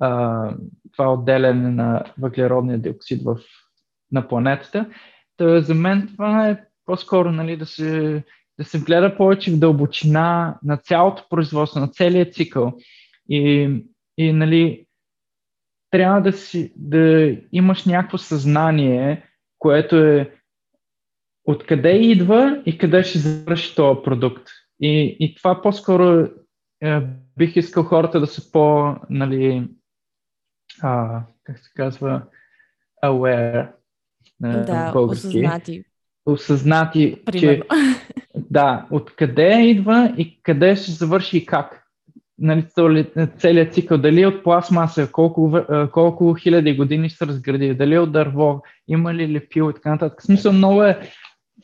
а, 0.00 0.50
това 0.92 1.12
отделяне 1.12 1.70
на 1.70 2.04
въглеродния 2.18 2.78
диоксид 2.78 3.22
в, 3.22 3.36
на 4.12 4.28
планетата. 4.28 4.86
Та, 5.36 5.60
за 5.60 5.74
мен 5.74 6.08
това 6.16 6.48
е 6.48 6.60
по-скоро 6.86 7.32
нали, 7.32 7.56
да, 7.56 7.66
се, 7.66 8.22
да 8.58 8.64
се 8.64 8.80
гледа 8.80 9.16
повече 9.16 9.50
в 9.50 9.58
дълбочина 9.58 10.58
на 10.62 10.76
цялото 10.76 11.26
производство, 11.30 11.80
на 11.80 11.88
целият 11.88 12.34
цикъл. 12.34 12.72
И, 13.28 13.70
и 14.18 14.32
нали, 14.32 14.83
трябва 15.94 16.20
да, 16.20 16.32
си, 16.32 16.72
да 16.76 17.36
имаш 17.52 17.84
някакво 17.84 18.18
съзнание, 18.18 19.28
което 19.58 19.96
е 19.96 20.30
откъде 21.44 21.90
идва 21.90 22.62
и 22.66 22.78
къде 22.78 23.04
ще 23.04 23.18
завърши 23.18 23.74
този 23.74 24.00
продукт. 24.04 24.48
И, 24.80 25.16
и 25.20 25.34
това 25.34 25.62
по-скоро 25.62 26.28
е, 26.82 27.00
бих 27.36 27.56
искал 27.56 27.82
хората 27.82 28.20
да 28.20 28.26
са 28.26 28.52
по, 28.52 28.94
нали, 29.10 29.68
а, 30.82 31.22
как 31.44 31.58
се 31.58 31.70
казва, 31.76 32.22
aware 33.04 33.72
на 34.40 34.64
да, 34.64 34.92
български. 34.92 35.26
осъзнати. 35.26 35.84
Осъзнати, 36.26 37.22
Примерно. 37.24 37.64
че 37.64 37.68
да, 38.50 38.86
откъде 38.90 39.62
идва 39.62 40.14
и 40.16 40.42
къде 40.42 40.76
ще 40.76 40.90
завърши 40.90 41.38
и 41.38 41.46
как 41.46 41.83
нали, 42.38 42.64
целият 43.38 43.74
цикъл, 43.74 43.98
дали 43.98 44.22
е 44.22 44.26
от 44.26 44.44
пластмаса, 44.44 45.08
колко, 45.12 45.60
колко 45.92 46.34
хиляди 46.34 46.76
години 46.76 47.08
ще 47.08 47.18
се 47.18 47.26
разгради, 47.26 47.74
дали 47.74 47.94
е 47.94 47.98
от 47.98 48.12
дърво, 48.12 48.62
има 48.88 49.14
ли 49.14 49.32
лепил 49.32 49.70
и 49.70 49.74
така 49.74 49.90
нататък. 49.90 50.20
В 50.20 50.24
смисъл 50.24 50.52
много 50.52 50.82
е, 50.82 50.98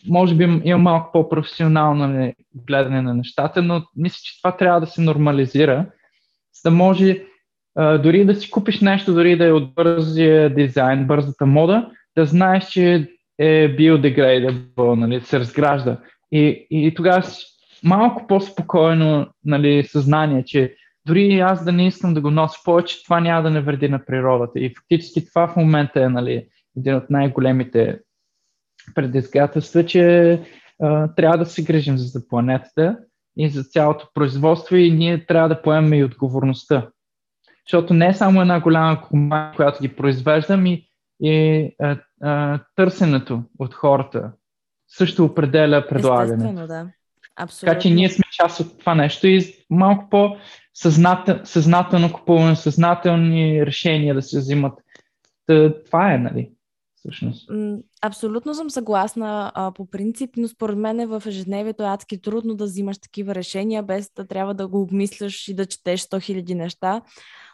може 0.08 0.34
би 0.34 0.60
има 0.64 0.78
малко 0.78 1.12
по-професионално 1.12 2.06
нали, 2.06 2.34
гледане 2.66 3.02
на 3.02 3.14
нещата, 3.14 3.62
но 3.62 3.82
мисля, 3.96 4.18
че 4.22 4.42
това 4.42 4.56
трябва 4.56 4.80
да 4.80 4.86
се 4.86 5.00
нормализира, 5.00 5.86
за 6.62 6.70
да 6.70 6.76
може 6.76 7.22
дори 7.76 8.24
да 8.24 8.34
си 8.34 8.50
купиш 8.50 8.80
нещо, 8.80 9.14
дори 9.14 9.36
да 9.36 9.46
е 9.46 9.52
от 9.52 9.74
бързия 9.74 10.54
дизайн, 10.54 11.06
бързата 11.06 11.46
мода, 11.46 11.90
да 12.16 12.26
знаеш, 12.26 12.68
че 12.68 13.08
е 13.38 13.76
biodegradable, 13.76 14.94
нали, 14.94 15.20
се 15.20 15.40
разгражда. 15.40 15.96
И, 16.32 16.66
и 16.70 16.94
тогава 16.94 17.22
малко 17.84 18.26
по-спокойно 18.26 19.26
нали, 19.44 19.84
съзнание, 19.84 20.44
че 20.44 20.74
дори 21.06 21.40
аз 21.40 21.64
да 21.64 21.72
не 21.72 21.86
искам 21.86 22.14
да 22.14 22.20
го 22.20 22.30
нося 22.30 22.58
повече, 22.64 23.04
това 23.04 23.20
няма 23.20 23.42
да 23.42 23.50
не 23.50 23.60
вреди 23.60 23.88
на 23.88 24.04
природата. 24.04 24.60
И 24.60 24.74
фактически 24.74 25.28
това 25.28 25.48
в 25.48 25.56
момента 25.56 26.02
е 26.02 26.08
нали, 26.08 26.46
един 26.76 26.94
от 26.94 27.10
най-големите 27.10 27.98
предизвикателства, 28.94 29.86
че 29.86 30.32
а, 30.82 31.14
трябва 31.14 31.38
да 31.38 31.46
се 31.46 31.62
грижим 31.62 31.98
за 31.98 32.28
планетата 32.28 32.98
и 33.36 33.48
за 33.48 33.64
цялото 33.64 34.08
производство 34.14 34.76
и 34.76 34.90
ние 34.90 35.26
трябва 35.26 35.48
да 35.48 35.62
поемем 35.62 35.94
и 35.94 36.04
отговорността. 36.04 36.88
Защото 37.66 37.94
не 37.94 38.08
е 38.08 38.14
само 38.14 38.40
една 38.40 38.60
голяма 38.60 39.02
компания, 39.02 39.52
която 39.56 39.82
ги 39.82 39.96
произвежда, 39.96 40.56
ми 40.56 40.86
и 41.22 41.68
а, 41.78 41.98
а, 42.22 42.60
търсенето 42.76 43.42
от 43.58 43.74
хората 43.74 44.32
също 44.88 45.24
определя 45.24 45.86
предлагането. 45.88 46.34
Естествено, 46.34 46.66
да. 46.66 46.90
Абсолютно. 47.36 47.72
Така 47.72 47.80
че 47.80 47.90
ние 47.90 48.08
сме 48.08 48.24
част 48.32 48.60
от 48.60 48.78
това 48.78 48.94
нещо 48.94 49.26
и 49.26 49.54
малко 49.70 50.08
по-съзнателно 50.10 52.12
купуване, 52.12 52.56
съзнателни 52.56 53.66
решения 53.66 54.14
да 54.14 54.22
се 54.22 54.38
взимат. 54.38 54.78
Това 55.86 56.14
е, 56.14 56.18
нали? 56.18 56.50
Всъщност. 56.96 57.50
Абсолютно 58.02 58.54
съм 58.54 58.70
съгласна 58.70 59.52
а, 59.54 59.72
по 59.72 59.90
принцип, 59.90 60.30
но 60.36 60.48
според 60.48 60.78
мен 60.78 61.08
в 61.08 61.22
ежедневието 61.26 61.82
е 61.82 61.86
адски 61.86 62.22
трудно 62.22 62.54
да 62.54 62.64
взимаш 62.64 62.98
такива 62.98 63.34
решения, 63.34 63.82
без 63.82 64.10
да 64.16 64.26
трябва 64.26 64.54
да 64.54 64.68
го 64.68 64.82
обмисляш 64.82 65.48
и 65.48 65.54
да 65.54 65.66
четеш 65.66 66.00
100 66.00 66.42
000 66.42 66.54
неща. 66.54 67.02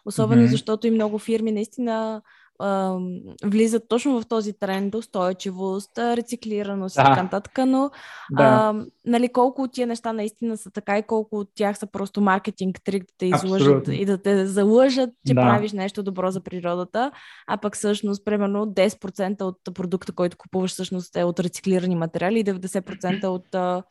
Особено 0.04 0.42
mm-hmm. 0.42 0.50
защото 0.50 0.86
и 0.86 0.90
много 0.90 1.18
фирми 1.18 1.52
наистина 1.52 2.22
а, 2.58 2.98
влизат 3.44 3.88
точно 3.88 4.20
в 4.20 4.26
този 4.26 4.52
тренд 4.52 4.94
устойчивост, 4.94 5.98
рециклираност 5.98 6.94
и 6.94 6.96
така 6.96 7.22
нататък, 7.22 7.58
но 7.66 7.90
да. 8.30 8.42
а, 8.42 8.84
нали, 9.04 9.28
колко 9.28 9.62
от 9.62 9.72
тия 9.72 9.86
неща 9.86 10.12
наистина 10.12 10.56
са 10.56 10.70
така 10.70 10.98
и 10.98 11.02
колко 11.02 11.38
от 11.38 11.48
тях 11.54 11.78
са 11.78 11.86
просто 11.86 12.20
маркетинг 12.20 12.80
трик 12.84 13.04
да 13.04 13.12
те 13.18 13.26
излъжат 13.26 13.68
Абсолютно. 13.68 13.92
и 13.92 14.04
да 14.04 14.18
те 14.18 14.46
залъжат, 14.46 15.10
че 15.26 15.34
да. 15.34 15.40
правиш 15.40 15.72
нещо 15.72 16.02
добро 16.02 16.30
за 16.30 16.40
природата, 16.40 17.10
а 17.46 17.56
пък 17.56 17.74
всъщност 17.74 18.24
примерно 18.24 18.66
10% 18.66 19.42
от 19.42 19.58
продукта, 19.74 20.12
който 20.12 20.36
купуваш 20.36 20.70
всъщност 20.70 21.16
е 21.16 21.24
от 21.24 21.40
рециклирани 21.40 21.96
материали 21.96 22.40
и 22.40 22.44
90% 22.44 23.24
от 23.26 23.54
а, 23.54 23.82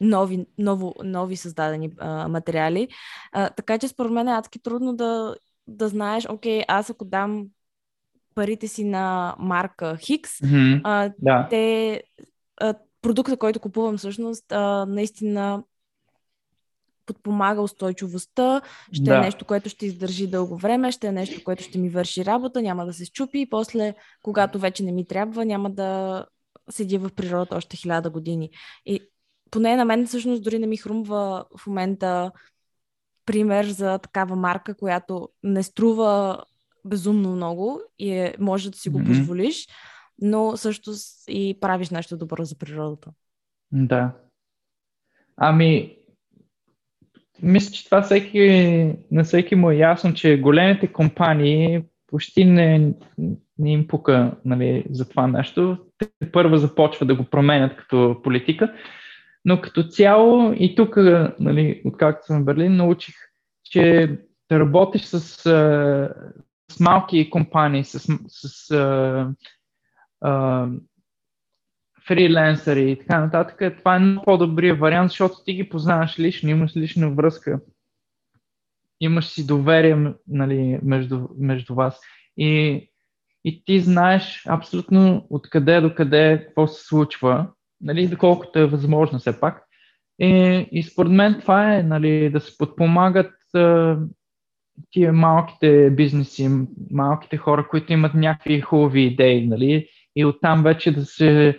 нови, 0.00 0.46
ново, 0.58 0.94
нови 1.04 1.36
създадени 1.36 1.90
а, 1.98 2.28
материали. 2.28 2.88
А, 3.32 3.50
така 3.50 3.78
че 3.78 3.88
според 3.88 4.12
мен 4.12 4.28
е 4.28 4.32
адски 4.32 4.62
трудно 4.62 4.96
да, 4.96 5.34
да 5.66 5.88
знаеш, 5.88 6.26
окей, 6.28 6.62
аз 6.68 6.90
ако 6.90 7.04
дам 7.04 7.46
парите 8.34 8.68
си 8.68 8.84
на 8.84 9.34
марка 9.38 9.96
Хикс, 9.96 10.38
mm-hmm. 10.38 10.80
а, 10.84 11.12
да. 11.18 11.46
те, 11.50 12.02
а, 12.56 12.74
продукта, 13.02 13.36
който 13.36 13.60
купувам 13.60 13.98
всъщност, 13.98 14.52
а, 14.52 14.86
наистина 14.86 15.62
подпомага 17.06 17.62
устойчивостта, 17.62 18.60
ще 18.92 19.02
е 19.02 19.04
да. 19.04 19.16
е 19.16 19.20
нещо, 19.20 19.44
което 19.44 19.68
ще 19.68 19.86
издържи 19.86 20.26
дълго 20.26 20.56
време, 20.56 20.92
ще 20.92 21.06
е 21.06 21.12
нещо, 21.12 21.44
което 21.44 21.62
ще 21.62 21.78
ми 21.78 21.88
върши 21.88 22.24
работа, 22.24 22.62
няма 22.62 22.86
да 22.86 22.92
се 22.92 23.04
щупи 23.04 23.40
и 23.40 23.50
после, 23.50 23.94
когато 24.22 24.58
вече 24.58 24.82
не 24.82 24.92
ми 24.92 25.06
трябва, 25.06 25.44
няма 25.44 25.70
да 25.70 26.24
седи 26.70 26.98
в 26.98 27.10
природата 27.16 27.56
още 27.56 27.76
хиляда 27.76 28.10
години. 28.10 28.50
И 28.86 29.00
поне 29.50 29.76
на 29.76 29.84
мен 29.84 30.06
всъщност 30.06 30.42
дори 30.42 30.58
не 30.58 30.66
ми 30.66 30.76
хрумва 30.76 31.44
в 31.58 31.66
момента 31.66 32.32
пример 33.26 33.66
за 33.66 33.98
такава 33.98 34.36
марка, 34.36 34.74
която 34.74 35.28
не 35.42 35.62
струва 35.62 36.42
безумно 36.84 37.36
много 37.36 37.80
и 37.98 38.10
е, 38.10 38.34
може 38.38 38.70
да 38.70 38.78
си 38.78 38.88
го 38.88 38.98
mm-hmm. 38.98 39.06
позволиш, 39.06 39.66
но 40.20 40.56
също 40.56 40.90
и 41.28 41.58
правиш 41.60 41.90
нещо 41.90 42.16
добро 42.16 42.44
за 42.44 42.58
природата. 42.58 43.10
Да. 43.72 44.12
Ами, 45.36 45.96
мисля, 47.42 47.72
че 47.72 47.84
това 47.84 48.02
всеки, 48.02 48.38
на 49.10 49.24
всеки 49.24 49.54
му 49.54 49.70
е 49.70 49.76
ясно, 49.76 50.14
че 50.14 50.40
големите 50.40 50.92
компании 50.92 51.82
почти 52.06 52.44
не, 52.44 52.94
не 53.58 53.72
им 53.72 53.86
пука 53.86 54.32
нали, 54.44 54.84
за 54.90 55.08
това 55.08 55.26
нещо. 55.26 55.78
Те 55.98 56.30
първо 56.32 56.56
започва 56.56 57.06
да 57.06 57.14
го 57.14 57.24
променят 57.24 57.76
като 57.76 58.20
политика, 58.22 58.74
но 59.44 59.60
като 59.60 59.82
цяло 59.82 60.52
и 60.58 60.74
тук, 60.74 60.96
нали, 61.40 61.82
откакто 61.84 62.26
съм 62.26 62.42
в 62.42 62.44
Берлин, 62.44 62.76
научих, 62.76 63.14
че 63.64 64.08
да 64.50 64.60
работиш 64.60 65.02
с 65.02 65.44
с 66.70 66.80
малки 66.80 67.30
компании, 67.30 67.84
с, 67.84 67.98
с 68.28 68.70
а, 68.70 69.30
а, 70.20 70.66
фриленсъри 72.06 72.90
и 72.90 72.98
така 72.98 73.20
нататък, 73.20 73.78
това 73.78 73.96
е 73.96 73.98
много 73.98 74.24
по-добрия 74.24 74.74
вариант, 74.74 75.10
защото 75.10 75.34
ти 75.44 75.54
ги 75.54 75.68
познаваш 75.68 76.18
лично, 76.18 76.50
имаш 76.50 76.76
лична 76.76 77.10
връзка, 77.10 77.60
имаш 79.00 79.26
си 79.26 79.46
доверие 79.46 80.14
нали, 80.28 80.78
между, 80.82 81.28
между 81.38 81.74
вас. 81.74 82.00
И, 82.36 82.86
и 83.44 83.64
ти 83.64 83.80
знаеш 83.80 84.46
абсолютно 84.48 85.26
откъде 85.30 85.80
до 85.80 85.94
къде 85.94 86.44
какво 86.46 86.66
се 86.66 86.84
случва, 86.84 87.46
нали, 87.80 88.08
доколкото 88.08 88.58
е 88.58 88.66
възможно 88.66 89.18
все 89.18 89.40
пак. 89.40 89.62
И, 90.18 90.68
и 90.72 90.82
според 90.82 91.12
мен 91.12 91.40
това 91.40 91.74
е 91.74 91.82
нали, 91.82 92.30
да 92.30 92.40
се 92.40 92.58
подпомагат 92.58 93.32
тия 94.90 95.12
малките 95.12 95.90
бизнеси, 95.90 96.50
малките 96.90 97.36
хора, 97.36 97.68
които 97.68 97.92
имат 97.92 98.14
някакви 98.14 98.60
хубави 98.60 99.02
идеи, 99.02 99.46
нали? 99.46 99.88
И 100.16 100.24
оттам 100.24 100.62
вече 100.62 100.92
да 100.92 101.04
се 101.04 101.58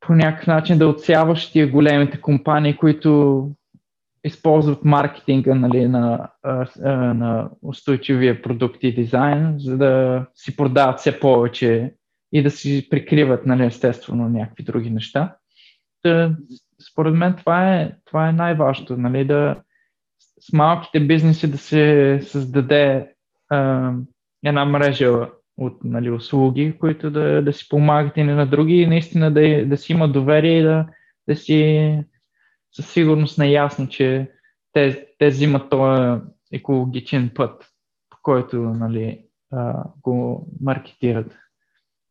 по 0.00 0.14
някакъв 0.14 0.46
начин 0.46 0.78
да 0.78 0.88
отсяваш 0.88 1.50
тия 1.50 1.70
големите 1.70 2.20
компании, 2.20 2.76
които 2.76 3.50
използват 4.24 4.84
маркетинга 4.84 5.54
нали, 5.54 5.88
на, 5.88 6.28
на 7.14 7.50
устойчивия 7.62 8.42
продукт 8.42 8.78
и 8.82 8.94
дизайн, 8.94 9.54
за 9.58 9.76
да 9.76 10.26
си 10.34 10.56
продават 10.56 10.98
все 10.98 11.20
повече 11.20 11.94
и 12.32 12.42
да 12.42 12.50
си 12.50 12.86
прикриват 12.90 13.46
нали, 13.46 13.64
естествено 13.64 14.28
някакви 14.28 14.64
други 14.64 14.90
неща. 14.90 15.36
Та, 16.02 16.36
според 16.90 17.14
мен 17.14 17.34
това 17.36 17.74
е, 17.74 17.92
това 18.04 18.28
е 18.28 18.32
най-важното, 18.32 18.96
нали, 18.96 19.24
да, 19.24 19.56
с 20.50 20.52
малките 20.52 21.00
бизнеси 21.00 21.50
да 21.50 21.58
се 21.58 22.18
създаде 22.22 23.08
а, 23.50 23.92
една 24.44 24.64
мрежа 24.64 25.28
от 25.56 25.84
нали, 25.84 26.10
услуги, 26.10 26.78
които 26.78 27.10
да, 27.10 27.42
да 27.42 27.52
си 27.52 27.68
помагат 27.68 28.16
и 28.16 28.22
на 28.22 28.46
други 28.46 28.74
и 28.74 28.86
наистина 28.86 29.32
да, 29.32 29.66
да 29.66 29.76
си 29.76 29.92
има 29.92 30.08
доверие 30.08 30.58
и 30.58 30.62
да, 30.62 30.86
да 31.28 31.36
си 31.36 31.98
със 32.72 32.92
сигурност 32.92 33.38
наясно, 33.38 33.88
че 33.88 34.30
те, 34.72 35.06
те 35.18 35.28
взимат 35.28 35.70
този 35.70 36.20
екологичен 36.52 37.30
път, 37.34 37.66
по 38.10 38.16
който 38.22 38.56
нали, 38.56 39.24
а, 39.52 39.84
го 40.02 40.48
маркетират. 40.60 41.36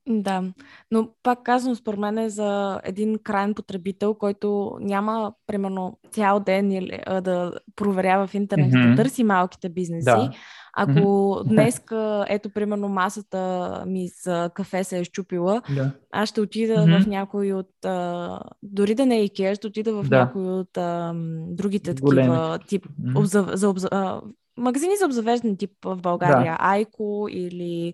Да, 0.09 0.43
но 0.91 1.09
пак 1.23 1.43
казвам, 1.43 1.75
според 1.75 1.99
мен 1.99 2.17
е 2.17 2.29
за 2.29 2.81
един 2.83 3.19
крайен 3.23 3.53
потребител, 3.53 4.13
който 4.13 4.77
няма, 4.81 5.33
примерно, 5.47 5.97
цял 6.11 6.39
ден 6.39 6.71
или, 6.71 6.99
а, 7.05 7.21
да 7.21 7.53
проверява 7.75 8.27
в 8.27 8.33
интернет, 8.33 8.73
mm-hmm. 8.73 8.89
да 8.89 9.03
търси 9.03 9.23
малките 9.23 9.69
бизнеси. 9.69 10.05
Да. 10.05 10.31
Ако 10.73 10.99
mm-hmm. 10.99 11.43
днеска, 11.47 12.25
ето, 12.29 12.49
примерно, 12.49 12.89
масата 12.89 13.83
ми 13.87 14.07
за 14.23 14.49
кафе 14.53 14.83
се 14.83 14.99
е 14.99 15.03
щупила, 15.03 15.61
да. 15.75 15.91
аз 16.11 16.29
ще 16.29 16.41
отида 16.41 16.73
mm-hmm. 16.73 17.03
в 17.03 17.07
някой 17.07 17.53
от... 17.53 17.85
А, 17.85 18.39
дори 18.63 18.95
да 18.95 19.05
не 19.05 19.19
е 19.19 19.27
IKEA, 19.27 19.55
ще 19.55 19.67
отида 19.67 19.93
в 19.93 20.09
да. 20.09 20.19
някой 20.19 20.43
от 20.43 20.77
а, 20.77 21.13
другите 21.47 21.93
Големи. 21.93 22.27
такива 22.27 22.59
тип... 22.67 22.87
Mm-hmm. 22.87 23.19
Обзав, 23.19 23.49
за 23.53 23.69
обзав, 23.69 23.89
а, 23.91 24.21
магазини 24.57 24.97
за 24.99 25.05
обзавеждане 25.05 25.57
тип 25.57 25.71
в 25.85 25.95
България. 25.95 26.51
Да. 26.51 26.57
Айко 26.59 27.27
или 27.31 27.93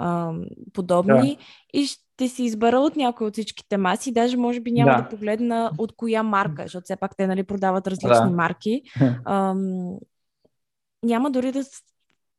а, 0.00 0.32
подобни 0.72 1.36
да. 1.36 1.80
и 1.80 1.86
ще 1.86 2.28
си 2.28 2.42
избера 2.42 2.78
от 2.78 2.96
някой 2.96 3.26
от 3.26 3.32
всичките 3.32 3.76
маси, 3.76 4.12
даже 4.12 4.36
може 4.36 4.60
би 4.60 4.72
няма 4.72 4.96
да, 4.96 5.02
да 5.02 5.08
погледна 5.08 5.70
от 5.78 5.96
коя 5.96 6.22
марка, 6.22 6.62
защото 6.62 6.84
все 6.84 6.96
пак 6.96 7.16
те 7.16 7.26
нали, 7.26 7.42
продават 7.42 7.86
различни 7.86 8.30
да. 8.30 8.30
марки. 8.30 8.82
А, 9.24 9.54
няма 11.02 11.30
дори 11.30 11.52
да, 11.52 11.64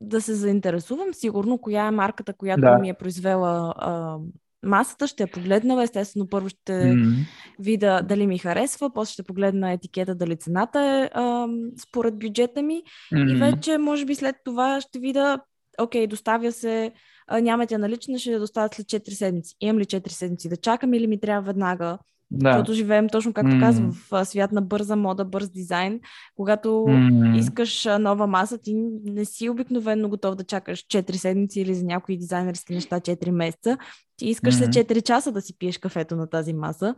да 0.02 0.22
се 0.22 0.36
заинтересувам 0.36 1.14
сигурно 1.14 1.58
коя 1.58 1.88
е 1.88 1.92
марката, 1.92 2.34
която 2.34 2.62
да. 2.62 2.78
ми 2.78 2.90
е 2.90 2.94
произвела 2.94 3.74
а, 3.78 4.18
масата, 4.64 5.08
ще 5.08 5.24
я 5.24 5.32
погледна, 5.32 5.84
естествено 5.84 6.28
първо 6.30 6.50
ще 6.50 6.72
mm-hmm. 6.72 7.28
видя 7.60 8.02
дали 8.02 8.28
ми 8.28 8.38
харесва, 8.38 8.94
после 8.94 9.14
ще 9.14 9.24
погледна 9.24 9.72
етикета 9.72 10.16
дали 10.16 10.36
цената 10.38 10.82
е 10.82 11.10
а, 11.14 11.48
според 11.82 12.20
бюджета 12.20 12.62
ми 12.62 12.82
mm-hmm. 13.14 13.32
и 13.32 13.36
вече 13.36 13.78
може 13.78 14.06
би 14.06 14.16
след 14.16 14.36
това 14.46 14.82
ще 14.82 15.00
видя, 15.00 15.40
окей, 15.82 16.08
доставя 16.08 16.52
се 16.52 16.92
нямате 17.40 17.78
налична, 17.78 18.20
ще 18.20 18.32
я 18.32 18.40
доставят 18.40 18.74
след 18.74 18.88
4 18.88 19.10
седмици. 19.10 19.56
Имам 19.62 19.80
ли 19.80 19.86
4 19.86 20.08
седмици 20.10 20.50
да 20.50 20.58
чакам 20.58 20.94
или 20.94 21.08
ми 21.08 21.20
трябва 21.20 21.42
веднага 21.42 21.98
Да. 22.32 22.52
Защото 22.52 22.74
живеем 22.74 23.10
точно 23.10 23.34
както 23.34 23.52
mm. 23.52 23.60
казвам, 23.60 23.92
в 24.12 24.26
свят 24.26 24.52
на 24.52 24.62
бърза 24.62 24.96
мода, 24.96 25.26
бърз 25.26 25.50
дизайн. 25.50 26.00
Когато 26.36 26.70
mm. 26.70 27.38
искаш 27.38 27.88
нова 28.00 28.28
маса, 28.28 28.58
ти 28.58 28.74
не 29.06 29.26
си 29.26 29.50
обикновено 29.50 30.10
готов 30.10 30.36
да 30.36 30.44
чакаш 30.44 30.80
4 30.80 31.12
седмици 31.12 31.62
или 31.62 31.76
за 31.76 31.86
някои 31.86 32.18
дизайнерски 32.18 32.74
неща 32.74 33.00
4 33.00 33.32
месеца. 33.32 33.78
Ти 34.18 34.28
искаш 34.28 34.56
mm. 34.56 34.58
след 34.58 34.88
4 34.90 35.04
часа 35.04 35.32
да 35.32 35.42
си 35.42 35.58
пиеш 35.58 35.78
кафето 35.78 36.16
на 36.16 36.28
тази 36.30 36.54
маса. 36.54 36.96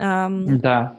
Ам, 0.00 0.44
да. 0.46 0.92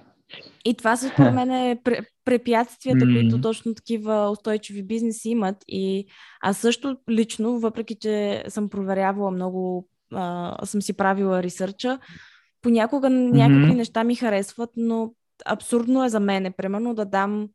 И 0.65 0.73
това 0.73 0.97
според 0.97 1.33
мен 1.33 1.51
е 1.51 1.81
препятствията, 2.29 3.05
mm. 3.05 3.13
които 3.13 3.41
точно 3.41 3.73
такива 3.73 4.29
устойчиви 4.29 4.83
бизнеси 4.83 5.29
имат. 5.29 5.57
И 5.67 6.05
аз 6.41 6.57
също 6.57 6.97
лично, 7.09 7.59
въпреки 7.59 7.95
че 7.95 8.43
съм 8.47 8.69
проверявала 8.69 9.31
много, 9.31 9.87
а, 10.13 10.65
съм 10.65 10.81
си 10.81 10.93
правила 10.93 11.43
ресърча, 11.43 11.99
понякога 12.61 13.09
някакви 13.09 13.71
mm-hmm. 13.71 13.75
неща 13.75 14.03
ми 14.03 14.15
харесват, 14.15 14.69
но 14.75 15.13
абсурдно 15.45 16.05
е 16.05 16.09
за 16.09 16.19
мен, 16.19 16.53
примерно, 16.57 16.95
да 16.95 17.05
дам 17.05 17.47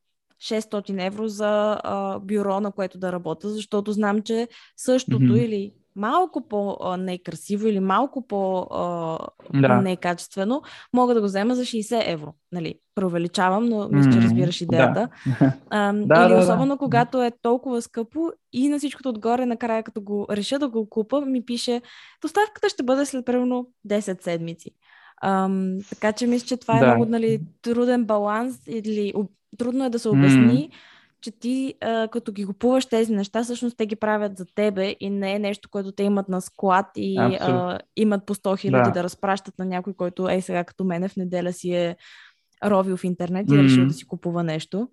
600 0.43 1.07
евро 1.07 1.29
за 1.29 1.81
а, 1.85 2.19
бюро, 2.19 2.61
на 2.61 2.73
което 2.73 2.99
да 2.99 3.13
работя, 3.13 3.49
защото 3.49 3.93
знам, 3.93 4.23
че 4.23 4.49
същото 4.77 5.19
mm-hmm. 5.19 5.45
или 5.45 5.73
малко 5.97 6.49
по-некрасиво 6.49 7.69
или 7.69 7.81
малко 7.81 8.27
по-некачествено, 8.27 10.61
да. 10.61 10.69
мога 10.93 11.15
да 11.15 11.21
го 11.21 11.27
взема 11.27 11.55
за 11.55 11.63
60 11.63 12.13
евро. 12.13 12.35
Нали, 12.53 12.75
преувеличавам, 12.95 13.65
но 13.65 13.89
мисля, 13.89 14.13
че 14.13 14.21
разбираш 14.21 14.61
идеята. 14.61 15.09
Да. 15.41 15.53
А, 15.71 15.93
да, 15.93 16.25
или 16.25 16.33
да, 16.35 16.41
особено 16.41 16.75
да. 16.75 16.79
когато 16.79 17.23
е 17.23 17.33
толкова 17.43 17.83
скъпо 17.83 18.33
и 18.53 18.69
на 18.69 18.79
всичкото 18.79 19.09
отгоре, 19.09 19.47
накрая 19.47 19.83
като 19.83 20.01
го 20.01 20.27
реша 20.31 20.59
да 20.59 20.69
го 20.69 20.89
купа, 20.89 21.21
ми 21.21 21.45
пише, 21.45 21.83
доставката 22.23 22.69
ще 22.69 22.83
бъде 22.83 23.07
след 23.07 23.25
примерно 23.25 23.69
10 23.89 24.23
седмици. 24.23 24.71
Ам, 25.23 25.79
така 25.89 26.13
че 26.13 26.27
мисля, 26.27 26.47
че 26.47 26.57
това 26.57 26.77
е 26.77 26.81
да. 26.81 26.87
много 26.87 27.05
нали, 27.05 27.41
труден 27.63 28.05
баланс 28.05 28.61
или 28.67 29.13
трудно 29.59 29.85
е 29.85 29.91
да 29.91 29.99
се 29.99 30.09
обясни, 30.09 30.71
mm. 30.73 30.75
Че 31.25 31.31
ти 31.31 31.75
а, 31.81 32.09
като 32.09 32.33
ги 32.33 32.47
купуваш 32.47 32.87
тези 32.87 33.13
неща, 33.13 33.43
всъщност 33.43 33.77
те 33.77 33.87
ги 33.87 33.97
правят 33.97 34.37
за 34.37 34.47
тебе 34.55 34.97
и 35.01 35.11
не 35.11 35.35
е 35.35 35.39
нещо, 35.39 35.69
което 35.71 35.93
те 35.93 36.03
имат 36.03 36.29
на 36.29 36.41
склад 36.41 36.87
и 36.97 37.19
а, 37.19 37.79
имат 37.97 38.27
по 38.27 38.35
100 38.35 38.59
хиляди 38.61 38.91
да. 38.91 38.93
да 38.93 39.03
разпращат 39.03 39.59
на 39.59 39.65
някой, 39.65 39.95
който 39.95 40.29
е 40.29 40.41
сега 40.41 40.65
като 40.65 40.85
мене 40.85 41.09
в 41.09 41.17
неделя 41.17 41.53
си 41.53 41.73
е 41.73 41.97
ровил 42.65 42.97
в 42.97 43.05
интернет 43.05 43.51
и 43.51 43.55
е 43.55 43.63
решил 43.63 43.87
да 43.87 43.93
си 43.93 44.07
купува 44.07 44.43
нещо. 44.43 44.89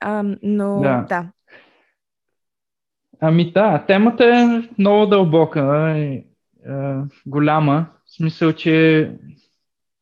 А, 0.00 0.24
но 0.42 0.80
да. 0.80 1.06
да. 1.08 1.30
Ами 3.20 3.52
да, 3.52 3.84
темата 3.86 4.24
е 4.24 4.68
много 4.78 5.06
дълбока 5.06 5.94
и 5.98 6.14
е, 6.14 6.24
голяма. 7.26 7.86
В 8.04 8.16
смисъл, 8.16 8.52
че 8.52 9.10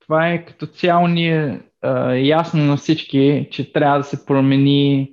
това 0.01 0.29
е 0.29 0.44
като 0.44 0.66
цяло 0.66 1.09
ни 1.09 1.61
ясно 2.16 2.64
на 2.64 2.77
всички, 2.77 3.49
че 3.51 3.73
трябва 3.73 3.99
да 3.99 4.05
се 4.05 4.27
промени 4.27 5.12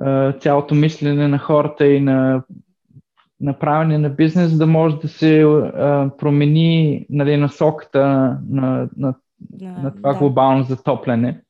а, 0.00 0.32
цялото 0.32 0.74
мислене 0.74 1.28
на 1.28 1.38
хората 1.38 1.86
и 1.86 2.00
на 2.00 2.42
направене 3.40 3.98
на 3.98 4.10
бизнес, 4.10 4.58
да 4.58 4.66
може 4.66 4.96
да 4.96 5.08
се 5.08 5.42
а, 5.42 6.10
промени 6.18 7.06
нали, 7.10 7.36
насоката 7.36 8.06
на, 8.08 8.38
на, 8.50 8.88
на, 8.96 9.14
на 9.82 9.94
това 9.96 10.12
да. 10.12 10.18
глобално 10.18 10.62
затопляне. 10.62 11.40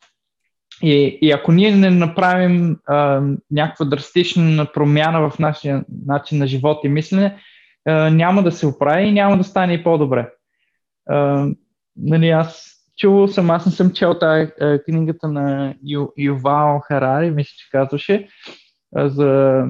И, 0.82 1.18
и 1.22 1.32
ако 1.32 1.52
ние 1.52 1.76
не 1.76 1.90
направим 1.90 2.78
а, 2.86 3.22
някаква 3.50 3.86
драстична 3.86 4.66
промяна 4.74 5.30
в 5.30 5.38
нашия 5.38 5.84
начин 6.06 6.38
на 6.38 6.46
живот 6.46 6.78
и 6.84 6.88
мислене, 6.88 7.36
а, 7.88 8.10
няма 8.10 8.42
да 8.42 8.52
се 8.52 8.66
оправи 8.66 9.06
и 9.06 9.12
няма 9.12 9.38
да 9.38 9.44
стане 9.44 9.72
и 9.72 9.82
по-добре. 9.82 10.30
А, 11.08 11.46
нали, 11.96 12.28
аз 12.28 12.79
чувал 13.00 13.28
съм, 13.28 13.50
аз 13.50 13.66
не 13.66 13.72
съм 13.72 13.92
чел 13.92 14.18
тази 14.18 14.50
книгата 14.86 15.28
на 15.28 15.74
Ю, 15.84 16.08
Ювал 16.18 16.80
Харари, 16.80 17.30
мисля, 17.30 17.52
че 17.56 17.70
казваше, 17.70 18.28
за 18.96 19.64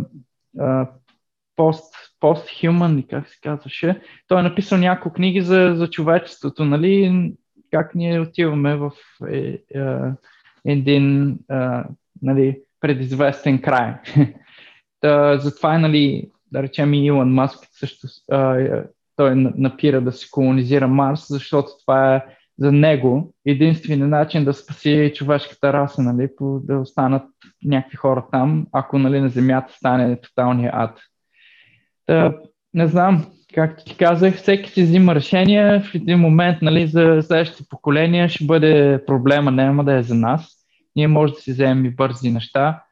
пост, 1.56 1.94
post-human, 2.20 3.06
как 3.10 3.28
се 3.28 3.38
казваше. 3.42 4.00
Той 4.28 4.40
е 4.40 4.42
написал 4.42 4.78
няколко 4.78 5.14
книги 5.14 5.40
за, 5.40 5.72
за 5.76 5.90
човечеството, 5.90 6.64
нали, 6.64 7.32
как 7.70 7.94
ние 7.94 8.20
отиваме 8.20 8.76
в 8.76 8.90
е, 9.30 9.58
е, 9.74 9.82
един 10.64 11.30
е, 11.30 11.36
нали, 12.22 12.60
предизвестен 12.80 13.62
край. 13.62 13.94
Та, 15.00 15.38
затова 15.38 15.74
е, 15.74 15.78
нали, 15.78 16.30
да 16.52 16.62
речем 16.62 16.94
и 16.94 17.06
Илон 17.06 17.34
Маск 17.34 17.66
също 17.72 18.06
е, 18.36 18.82
той 19.16 19.34
напира 19.36 20.00
да 20.00 20.12
се 20.12 20.30
колонизира 20.30 20.88
Марс, 20.88 21.26
защото 21.28 21.70
това 21.80 22.16
е 22.16 22.24
за 22.60 22.72
него 22.72 23.34
единственият 23.46 24.10
начин 24.10 24.44
да 24.44 24.54
спаси 24.54 25.12
човешката 25.14 25.72
раса, 25.72 26.02
нали, 26.02 26.28
по, 26.36 26.60
да 26.64 26.78
останат 26.78 27.22
някакви 27.64 27.96
хора 27.96 28.24
там, 28.32 28.66
ако 28.72 28.98
нали, 28.98 29.20
на 29.20 29.28
Земята 29.28 29.72
стане 29.72 30.20
тоталния 30.20 30.70
ад. 30.74 30.98
Та, 32.06 32.34
не 32.74 32.86
знам, 32.86 33.26
както 33.54 33.84
ти 33.84 33.96
казах, 33.96 34.34
всеки 34.34 34.70
си 34.70 34.82
взима 34.82 35.14
решение, 35.14 35.80
в 35.80 35.94
един 35.94 36.18
момент 36.18 36.62
нали, 36.62 36.86
за 36.86 37.22
следващите 37.22 37.68
поколения 37.70 38.28
ще 38.28 38.44
бъде 38.44 39.02
проблема, 39.06 39.50
няма 39.50 39.84
да 39.84 39.94
е 39.94 40.02
за 40.02 40.14
нас. 40.14 40.56
Ние 40.96 41.08
може 41.08 41.32
да 41.32 41.40
си 41.40 41.52
вземем 41.52 41.84
и 41.84 41.90
бързи 41.90 42.30
неща, 42.30 42.82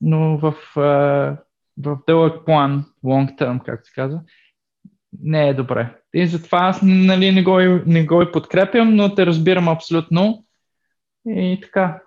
но 0.00 0.38
в, 0.38 0.54
в 0.76 1.98
дълъг 2.06 2.46
план, 2.46 2.84
long 3.04 3.38
term, 3.38 3.62
както 3.64 3.88
се 3.88 3.94
казва, 3.94 4.20
не 5.22 5.48
е 5.48 5.54
добре. 5.54 5.94
И 6.14 6.26
затова 6.26 6.58
аз 6.58 6.80
нали, 6.82 7.32
не, 7.32 7.42
го, 7.42 7.58
не 7.86 8.06
го 8.06 8.22
и 8.22 8.32
подкрепям, 8.32 8.94
но 8.94 9.14
те 9.14 9.26
разбирам 9.26 9.68
абсолютно. 9.68 10.44
И 11.26 11.58
така. 11.62 12.02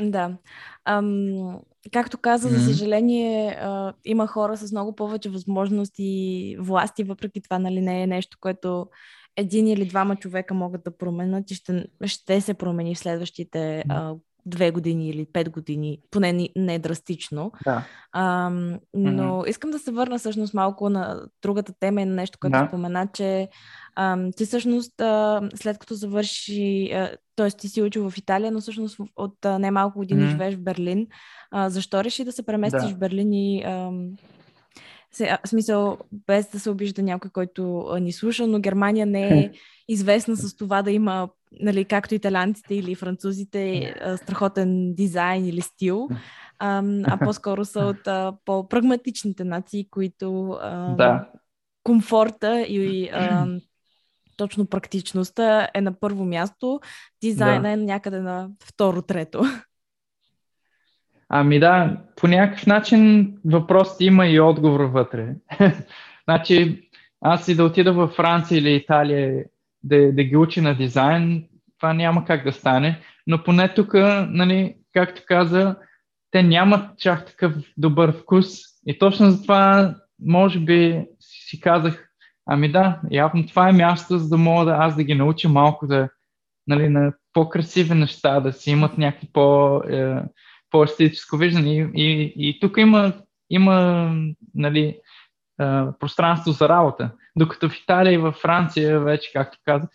Да. 0.00 0.36
Ам, 0.84 1.58
както 1.92 2.18
каза, 2.18 2.48
mm-hmm. 2.48 2.52
за 2.52 2.64
съжаление, 2.64 3.58
а, 3.60 3.92
има 4.04 4.26
хора 4.26 4.56
с 4.56 4.72
много 4.72 4.96
повече 4.96 5.30
възможности 5.30 6.02
и 6.02 6.56
власти, 6.60 7.04
въпреки 7.04 7.42
това 7.42 7.58
нали, 7.58 7.80
не 7.80 8.02
е 8.02 8.06
нещо, 8.06 8.36
което 8.40 8.86
един 9.36 9.66
или 9.66 9.84
двама 9.84 10.16
човека 10.16 10.54
могат 10.54 10.84
да 10.84 10.96
променят 10.96 11.50
и 11.50 11.54
ще, 11.54 11.86
ще 12.04 12.40
се 12.40 12.54
промени 12.54 12.94
в 12.94 12.98
следващите 12.98 13.84
а, 13.88 14.14
две 14.46 14.70
години 14.70 15.08
или 15.08 15.26
пет 15.32 15.50
години, 15.50 15.98
поне 16.10 16.32
не, 16.32 16.48
не 16.56 16.78
драстично. 16.78 17.52
Да. 17.64 17.84
А, 18.12 18.50
но 18.94 19.22
mm-hmm. 19.22 19.48
искам 19.48 19.70
да 19.70 19.78
се 19.78 19.90
върна 19.90 20.18
всъщност 20.18 20.54
малко 20.54 20.90
на 20.90 21.22
другата 21.42 21.72
тема 21.80 22.02
и 22.02 22.04
на 22.04 22.14
нещо, 22.14 22.38
което 22.40 22.58
да. 22.58 22.66
спомена, 22.68 23.08
че 23.12 23.48
а, 23.94 24.30
ти 24.36 24.46
всъщност 24.46 25.00
а, 25.00 25.48
след 25.54 25.78
като 25.78 25.94
завърши, 25.94 26.92
т.е. 27.36 27.50
ти 27.50 27.68
си 27.68 27.82
учил 27.82 28.10
в 28.10 28.18
Италия, 28.18 28.52
но 28.52 28.60
всъщност 28.60 28.96
от 29.16 29.44
а, 29.44 29.58
немалко 29.58 29.98
години 29.98 30.22
mm-hmm. 30.22 30.30
живееш 30.30 30.54
в 30.54 30.62
Берлин. 30.62 31.06
А, 31.50 31.70
защо 31.70 32.04
реши 32.04 32.24
да 32.24 32.32
се 32.32 32.46
преместиш 32.46 32.88
да. 32.88 32.94
в 32.94 32.98
Берлин 32.98 33.32
и 33.32 33.62
а, 33.62 33.90
се, 35.12 35.38
в 35.44 35.48
смисъл, 35.48 35.98
без 36.26 36.50
да 36.50 36.60
се 36.60 36.70
обижда 36.70 37.02
някой, 37.02 37.30
който 37.30 37.94
ни 38.00 38.12
слуша, 38.12 38.46
но 38.46 38.60
Германия 38.60 39.06
не 39.06 39.38
е 39.38 39.50
известна 39.88 40.36
с 40.36 40.56
това 40.56 40.82
да 40.82 40.90
има 40.90 41.28
нали, 41.52 41.84
както 41.84 42.14
италянците 42.14 42.74
или 42.74 42.94
французите, 42.94 43.94
страхотен 44.16 44.94
дизайн 44.94 45.46
или 45.46 45.60
стил, 45.60 46.08
а, 46.58 46.82
а 47.04 47.16
по-скоро 47.24 47.64
са 47.64 47.80
от 47.80 48.06
а, 48.06 48.32
по-прагматичните 48.44 49.44
нации, 49.44 49.88
които 49.90 50.50
а, 50.50 50.94
да. 50.94 51.28
комфорта 51.82 52.60
и 52.60 53.10
а, 53.12 53.46
точно 54.36 54.66
практичността 54.66 55.68
е 55.74 55.80
на 55.80 56.00
първо 56.00 56.24
място, 56.24 56.80
дизайна 57.22 57.62
да. 57.62 57.70
е 57.70 57.76
някъде 57.76 58.20
на 58.20 58.48
второ-трето. 58.64 59.42
Ами 61.28 61.60
да, 61.60 61.96
по 62.16 62.28
някакъв 62.28 62.66
начин 62.66 63.34
въпросът 63.44 64.00
има 64.00 64.26
и 64.26 64.40
отговор 64.40 64.80
вътре. 64.80 65.34
значи, 66.24 66.88
аз 67.20 67.48
и 67.48 67.54
да 67.54 67.64
отида 67.64 67.92
във 67.92 68.10
Франция 68.10 68.58
или 68.58 68.74
Италия 68.74 69.44
да, 69.82 70.12
да 70.12 70.24
ги 70.24 70.36
учи 70.36 70.60
на 70.60 70.76
дизайн, 70.76 71.44
това 71.78 71.92
няма 71.92 72.24
как 72.24 72.44
да 72.44 72.52
стане. 72.52 73.00
Но 73.26 73.42
поне 73.42 73.74
тук, 73.74 73.94
нали, 74.28 74.74
както 74.92 75.22
каза, 75.26 75.76
те 76.30 76.42
нямат 76.42 76.98
чак 76.98 77.26
такъв 77.26 77.54
добър 77.76 78.12
вкус. 78.12 78.48
И 78.86 78.98
точно 78.98 79.30
затова, 79.30 79.94
може 80.20 80.60
би, 80.60 81.04
си 81.20 81.60
казах, 81.60 82.08
ами 82.46 82.72
да, 82.72 83.00
явно 83.10 83.46
това 83.46 83.68
е 83.68 83.72
място, 83.72 84.18
за 84.18 84.28
да 84.28 84.36
мога 84.36 84.64
да 84.64 84.76
аз 84.80 84.96
да 84.96 85.04
ги 85.04 85.14
науча 85.14 85.48
малко 85.48 85.86
да, 85.86 86.08
нали, 86.66 86.88
на 86.88 87.12
по-красиви 87.32 87.94
неща, 87.94 88.40
да 88.40 88.52
си 88.52 88.70
имат 88.70 88.98
някакви 88.98 89.28
по, 89.32 89.76
е, 89.78 90.22
по-естетическо 90.70 91.36
виждане. 91.36 91.74
И, 91.74 91.92
и, 91.94 92.32
и 92.48 92.60
тук 92.60 92.76
има, 92.78 93.12
има 93.50 94.08
нали, 94.54 94.98
е, 95.60 95.64
пространство 96.00 96.52
за 96.52 96.68
работа. 96.68 97.10
Докато 97.36 97.68
в 97.68 97.76
Италия 97.82 98.12
и 98.12 98.18
във 98.18 98.34
Франция, 98.34 99.00
вече, 99.00 99.30
както 99.32 99.58
казах, 99.64 99.90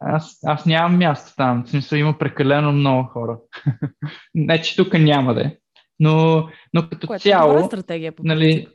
аз, 0.00 0.38
аз 0.44 0.66
нямам 0.66 0.98
място 0.98 1.36
там. 1.36 1.64
В 1.64 1.68
смисъл 1.68 1.96
има 1.96 2.18
прекалено 2.18 2.72
много 2.72 3.08
хора. 3.08 3.38
Не, 4.34 4.62
че 4.62 4.76
тук 4.76 4.94
няма 4.94 5.34
да 5.34 5.40
е. 5.40 5.56
Но, 6.00 6.48
но 6.74 6.88
като 6.88 7.06
Което 7.06 7.22
цяло... 7.22 7.58
Е 7.58 7.62
стратегия 7.62 8.12
по 8.12 8.22
нали, 8.24 8.68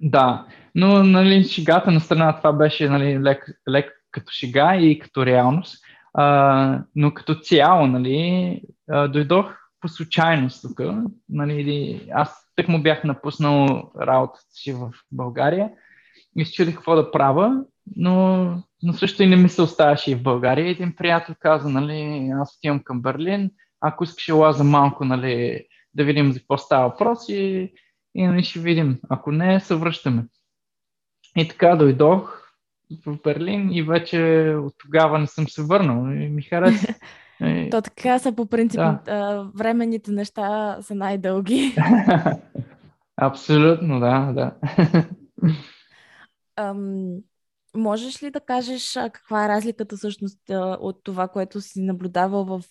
Да, 0.00 0.46
но 0.74 1.02
нали, 1.02 1.44
шегата 1.44 1.90
на 1.90 2.00
страна 2.00 2.36
това 2.36 2.52
беше 2.52 2.88
нали, 2.88 3.20
лек, 3.20 3.60
лек 3.70 3.92
като 4.10 4.32
шега 4.32 4.76
и 4.76 4.98
като 4.98 5.26
реалност. 5.26 5.84
А, 6.14 6.82
но 6.96 7.14
като 7.14 7.34
цяло, 7.34 7.86
нали, 7.86 8.62
а, 8.90 9.08
дойдох 9.08 9.46
по 9.80 9.88
случайност 9.88 10.62
тук. 10.62 10.80
Нали, 11.28 12.00
аз 12.14 12.49
тък 12.60 12.68
му 12.68 12.82
бях 12.82 13.04
напуснал 13.04 13.90
работата 14.00 14.46
си 14.50 14.72
в 14.72 14.90
България 15.12 15.70
и 16.36 16.44
се 16.44 16.52
чудих 16.52 16.74
какво 16.74 16.96
да 16.96 17.10
правя, 17.10 17.64
но, 17.96 18.44
но 18.82 18.92
също 18.92 19.22
и 19.22 19.26
не 19.26 19.36
ми 19.36 19.48
се 19.48 19.62
оставаше 19.62 20.10
и 20.10 20.14
в 20.14 20.22
България. 20.22 20.68
Един 20.68 20.96
приятел 20.96 21.34
каза, 21.40 21.68
нали, 21.68 22.30
аз 22.40 22.56
отивам 22.56 22.80
към 22.84 23.02
Берлин, 23.02 23.50
ако 23.80 24.04
искаш 24.04 24.28
лаза 24.28 24.64
малко, 24.64 25.04
нали, 25.04 25.64
да 25.94 26.04
видим 26.04 26.32
за 26.32 26.38
какво 26.38 26.58
става 26.58 26.88
въпрос 26.88 27.28
и, 27.28 27.72
и 28.14 28.26
нали, 28.26 28.44
ще 28.44 28.60
видим. 28.60 28.98
Ако 29.08 29.32
не, 29.32 29.60
се 29.60 29.74
връщаме. 29.74 30.24
И 31.36 31.48
така 31.48 31.76
дойдох 31.76 32.42
в 33.06 33.18
Берлин 33.24 33.72
и 33.72 33.82
вече 33.82 34.54
от 34.58 34.74
тогава 34.78 35.18
не 35.18 35.26
съм 35.26 35.48
се 35.48 35.62
върнал. 35.62 36.12
И 36.12 36.28
ми 36.28 36.42
хареса. 36.42 36.94
То 37.70 37.82
така 37.82 38.18
са 38.18 38.32
по 38.32 38.46
принцип. 38.46 38.80
Да. 38.80 39.50
Временните 39.54 40.12
неща 40.12 40.76
са 40.80 40.94
най-дълги. 40.94 41.76
Абсолютно, 43.16 44.00
да, 44.00 44.32
да. 44.32 44.52
Ам, 46.56 47.16
можеш 47.76 48.22
ли 48.22 48.30
да 48.30 48.40
кажеш 48.40 48.92
каква 48.92 49.44
е 49.44 49.48
разликата 49.48 49.96
всъщност 49.96 50.40
от 50.80 51.00
това, 51.04 51.28
което 51.28 51.60
си 51.60 51.82
наблюдавал 51.82 52.44
в 52.44 52.62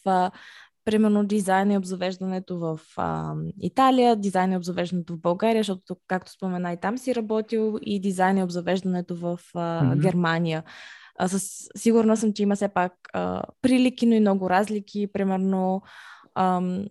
примерно 0.85 1.23
дизайн 1.23 1.71
и 1.71 1.77
обзавеждането 1.77 2.59
в 2.59 2.79
а, 2.97 3.33
Италия, 3.61 4.15
дизайн 4.15 4.51
и 4.51 4.57
обзавеждането 4.57 5.13
в 5.13 5.21
България, 5.21 5.59
защото, 5.59 5.95
както 6.07 6.31
спомена, 6.31 6.73
и 6.73 6.77
там 6.77 6.97
си 6.97 7.15
работил, 7.15 7.77
и 7.81 8.01
дизайн 8.01 8.37
и 8.37 8.43
обзавеждането 8.43 9.15
в 9.15 9.39
а, 9.55 9.59
mm-hmm. 9.59 10.01
Германия. 10.01 10.63
Със, 11.27 11.67
сигурна 11.77 12.17
съм, 12.17 12.33
че 12.33 12.43
има 12.43 12.55
все 12.55 12.67
пак 12.67 12.93
а, 13.13 13.43
прилики, 13.61 14.05
но 14.05 14.15
и 14.15 14.19
много 14.19 14.49
разлики. 14.49 15.07
Примерно, 15.13 15.81
ам, 16.35 16.85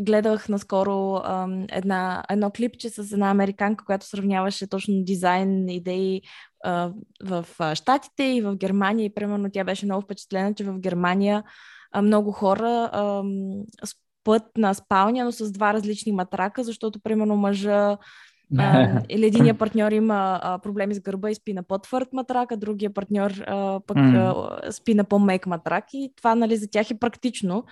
гледах 0.00 0.48
наскоро 0.48 1.20
ам, 1.24 1.66
една, 1.70 2.24
едно 2.30 2.50
клипче 2.50 2.90
с 2.90 3.12
една 3.12 3.30
американка, 3.30 3.84
която 3.84 4.06
сравняваше 4.06 4.66
точно 4.66 5.04
дизайн, 5.04 5.68
идеи 5.68 6.22
а, 6.64 6.92
в 7.24 7.46
а, 7.58 7.74
Штатите 7.74 8.24
и 8.24 8.40
в 8.40 8.56
Германия. 8.56 9.04
И 9.04 9.14
примерно 9.14 9.50
тя 9.52 9.64
беше 9.64 9.86
много 9.86 10.02
впечатлена, 10.02 10.54
че 10.54 10.64
в 10.64 10.78
Германия 10.78 11.44
а, 11.92 12.02
много 12.02 12.32
хора 12.32 12.90
а, 12.92 13.22
спът 13.86 14.42
на 14.56 14.74
спалня, 14.74 15.24
но 15.24 15.32
с 15.32 15.52
два 15.52 15.72
различни 15.74 16.12
матрака, 16.12 16.64
защото 16.64 17.00
примерно 17.00 17.36
мъжа 17.36 17.98
а, 18.58 19.00
или 19.08 19.26
единия 19.26 19.54
партньор 19.54 19.92
има 19.92 20.40
а, 20.42 20.58
проблеми 20.58 20.94
с 20.94 21.00
гърба 21.00 21.30
и 21.30 21.34
спи 21.34 21.52
на 21.52 21.62
по-твърд 21.62 22.12
матрак, 22.12 22.52
а 22.52 22.56
другия 22.56 22.94
партньор 22.94 23.30
а, 23.30 23.80
пък 23.86 23.96
а, 23.96 24.58
спи 24.70 24.94
на 24.94 25.04
по-мек 25.04 25.46
матрак 25.46 25.84
и 25.92 26.12
това 26.16 26.34
нали, 26.34 26.56
за 26.56 26.70
тях 26.70 26.90
е 26.90 26.98
практично. 26.98 27.64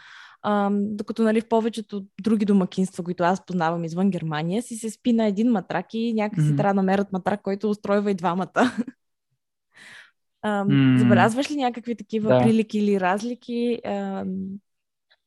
А, 0.43 0.71
докато 0.73 1.23
нали, 1.23 1.41
в 1.41 1.49
повечето 1.49 2.05
други 2.23 2.45
домакинства, 2.45 3.05
които 3.05 3.25
аз 3.25 3.47
познавам 3.47 3.85
извън 3.85 4.11
Германия, 4.11 4.63
си 4.63 4.77
се 4.77 4.91
спи 4.91 5.13
на 5.13 5.27
един 5.27 5.51
матрак 5.51 5.95
и 5.95 6.13
някакси 6.15 6.47
mm-hmm. 6.47 6.57
трябва 6.57 6.75
да 6.75 6.83
намерят 6.83 7.13
матрак, 7.13 7.43
който 7.43 7.71
устройва 7.71 8.11
и 8.11 8.15
двамата. 8.15 8.53
А, 10.43 10.65
mm. 10.65 10.99
Забелязваш 10.99 11.51
ли 11.51 11.57
някакви 11.57 11.97
такива 11.97 12.35
да. 12.35 12.43
прилики 12.43 12.79
или 12.79 13.01
разлики 13.01 13.81
а, 13.85 14.25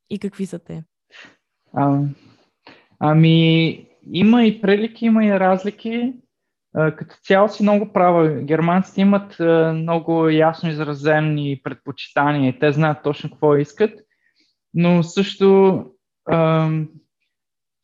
и 0.10 0.20
какви 0.20 0.46
са 0.46 0.60
те? 0.60 0.84
А, 1.74 2.02
ами, 3.00 3.88
има 4.12 4.46
и 4.46 4.62
прилики, 4.62 5.06
има 5.06 5.26
и 5.26 5.39
разлики. 5.39 6.13
Като 6.74 7.16
цяло 7.24 7.50
си 7.50 7.63
много 7.63 7.94
права. 7.94 8.30
Германците 8.30 9.02
имат 9.02 9.36
много 9.76 10.30
ясно 10.30 10.70
изразени 10.70 11.62
предпочитания 11.63 12.50
и 12.50 12.60
те 12.60 12.72
знаят 12.72 13.04
точно 13.04 13.30
какво 13.30 13.56
искат. 13.56 14.00
Но 14.74 15.04
също, 15.04 15.86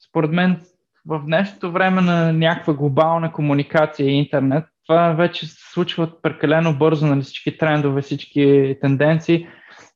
според 0.09 0.31
мен, 0.31 0.61
в 1.05 1.23
днешното 1.25 1.71
време 1.71 2.01
на 2.01 2.33
някаква 2.33 2.73
глобална 2.73 3.31
комуникация 3.31 4.07
и 4.07 4.13
интернет, 4.13 4.65
това 4.87 5.13
вече 5.13 5.47
се 5.47 5.71
случва 5.73 6.21
прекалено 6.21 6.77
бързо, 6.77 7.05
нали, 7.05 7.21
всички 7.21 7.57
трендове, 7.57 8.01
всички 8.01 8.75
тенденции 8.81 9.47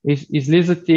из, 0.07 0.27
излизат 0.29 0.83
и, 0.89 0.93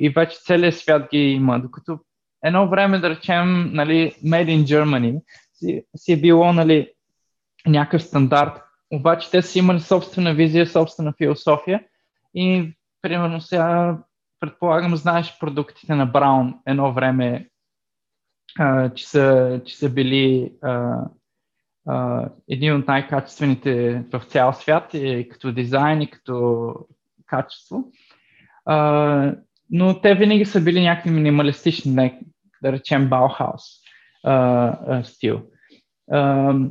и 0.00 0.08
вече 0.08 0.36
целият 0.40 0.76
свят 0.76 1.08
ги 1.10 1.18
има. 1.18 1.60
Докато 1.60 1.98
едно 2.44 2.68
време, 2.68 2.98
да 2.98 3.10
речем, 3.10 3.70
нали, 3.72 4.12
Made 4.24 4.46
in 4.46 4.64
Germany 4.64 5.20
си, 5.54 5.84
си 5.96 6.12
е 6.12 6.20
било 6.20 6.52
нали, 6.52 6.92
някакъв 7.66 8.02
стандарт, 8.02 8.62
обаче 8.92 9.30
те 9.30 9.42
са 9.42 9.58
имали 9.58 9.80
собствена 9.80 10.34
визия, 10.34 10.66
собствена 10.66 11.12
философия 11.18 11.84
и 12.34 12.72
примерно 13.02 13.40
сега 13.40 13.98
предполагам, 14.40 14.96
знаеш 14.96 15.38
продуктите 15.40 15.94
на 15.94 16.06
Браун 16.06 16.54
едно 16.66 16.92
време, 16.92 17.48
а, 18.58 18.94
че, 18.94 19.08
са, 19.08 19.60
че 19.64 19.76
са 19.76 19.90
били 19.90 20.52
а, 20.62 21.04
Uh, 21.88 22.28
един 22.48 22.76
от 22.76 22.86
най-качествените 22.86 24.04
в 24.12 24.22
цял 24.28 24.52
свят 24.52 24.94
и 24.94 25.28
като 25.30 25.52
дизайн 25.52 26.02
и 26.02 26.10
като 26.10 26.74
качество. 27.26 27.84
Uh, 28.68 29.38
но 29.70 30.00
те 30.00 30.14
винаги 30.14 30.44
са 30.44 30.60
били 30.60 30.82
някакви 30.82 31.10
минималистични, 31.10 31.92
не, 31.92 32.20
да 32.62 32.72
речем 32.72 33.08
Баухаус 33.08 33.62
стил. 35.02 35.42
Uh, 36.12 36.70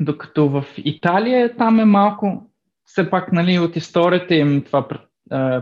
докато 0.00 0.48
в 0.48 0.64
Италия 0.76 1.56
там 1.56 1.80
е 1.80 1.84
малко, 1.84 2.50
все 2.84 3.10
пак 3.10 3.32
нали, 3.32 3.58
от 3.58 3.76
историята 3.76 4.34
им 4.34 4.64
това 4.64 4.88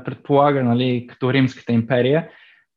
предполага, 0.05 0.65
нали, 0.65 1.07
като 1.07 1.33
Римската 1.33 1.73
империя, 1.73 2.29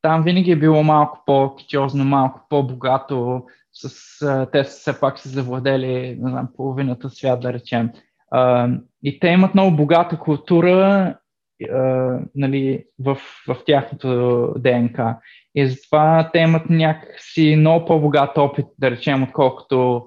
там 0.02 0.22
винаги 0.22 0.50
е 0.50 0.58
било 0.58 0.82
малко 0.82 1.22
по-китиозно, 1.26 2.04
малко 2.04 2.46
по-богато, 2.50 3.42
с, 3.72 4.48
те 4.52 4.62
все 4.62 5.00
пак 5.00 5.18
са 5.18 5.28
завладели 5.28 6.18
не 6.20 6.30
знам, 6.30 6.48
половината 6.56 7.10
свят, 7.10 7.40
да 7.40 7.52
речем. 7.52 7.90
А, 8.30 8.68
и 9.02 9.20
те 9.20 9.28
имат 9.28 9.54
много 9.54 9.76
богата 9.76 10.18
култура 10.18 11.14
а, 11.64 12.18
нали, 12.34 12.84
в, 12.98 13.18
в 13.48 13.56
тяхното 13.66 14.54
ДНК. 14.58 15.18
И 15.54 15.66
затова 15.68 16.30
те 16.32 16.38
имат 16.38 16.70
някакси 16.70 17.56
много 17.58 17.84
по-богат 17.84 18.38
опит, 18.38 18.66
да 18.78 18.90
речем, 18.90 19.22
отколкото 19.22 20.06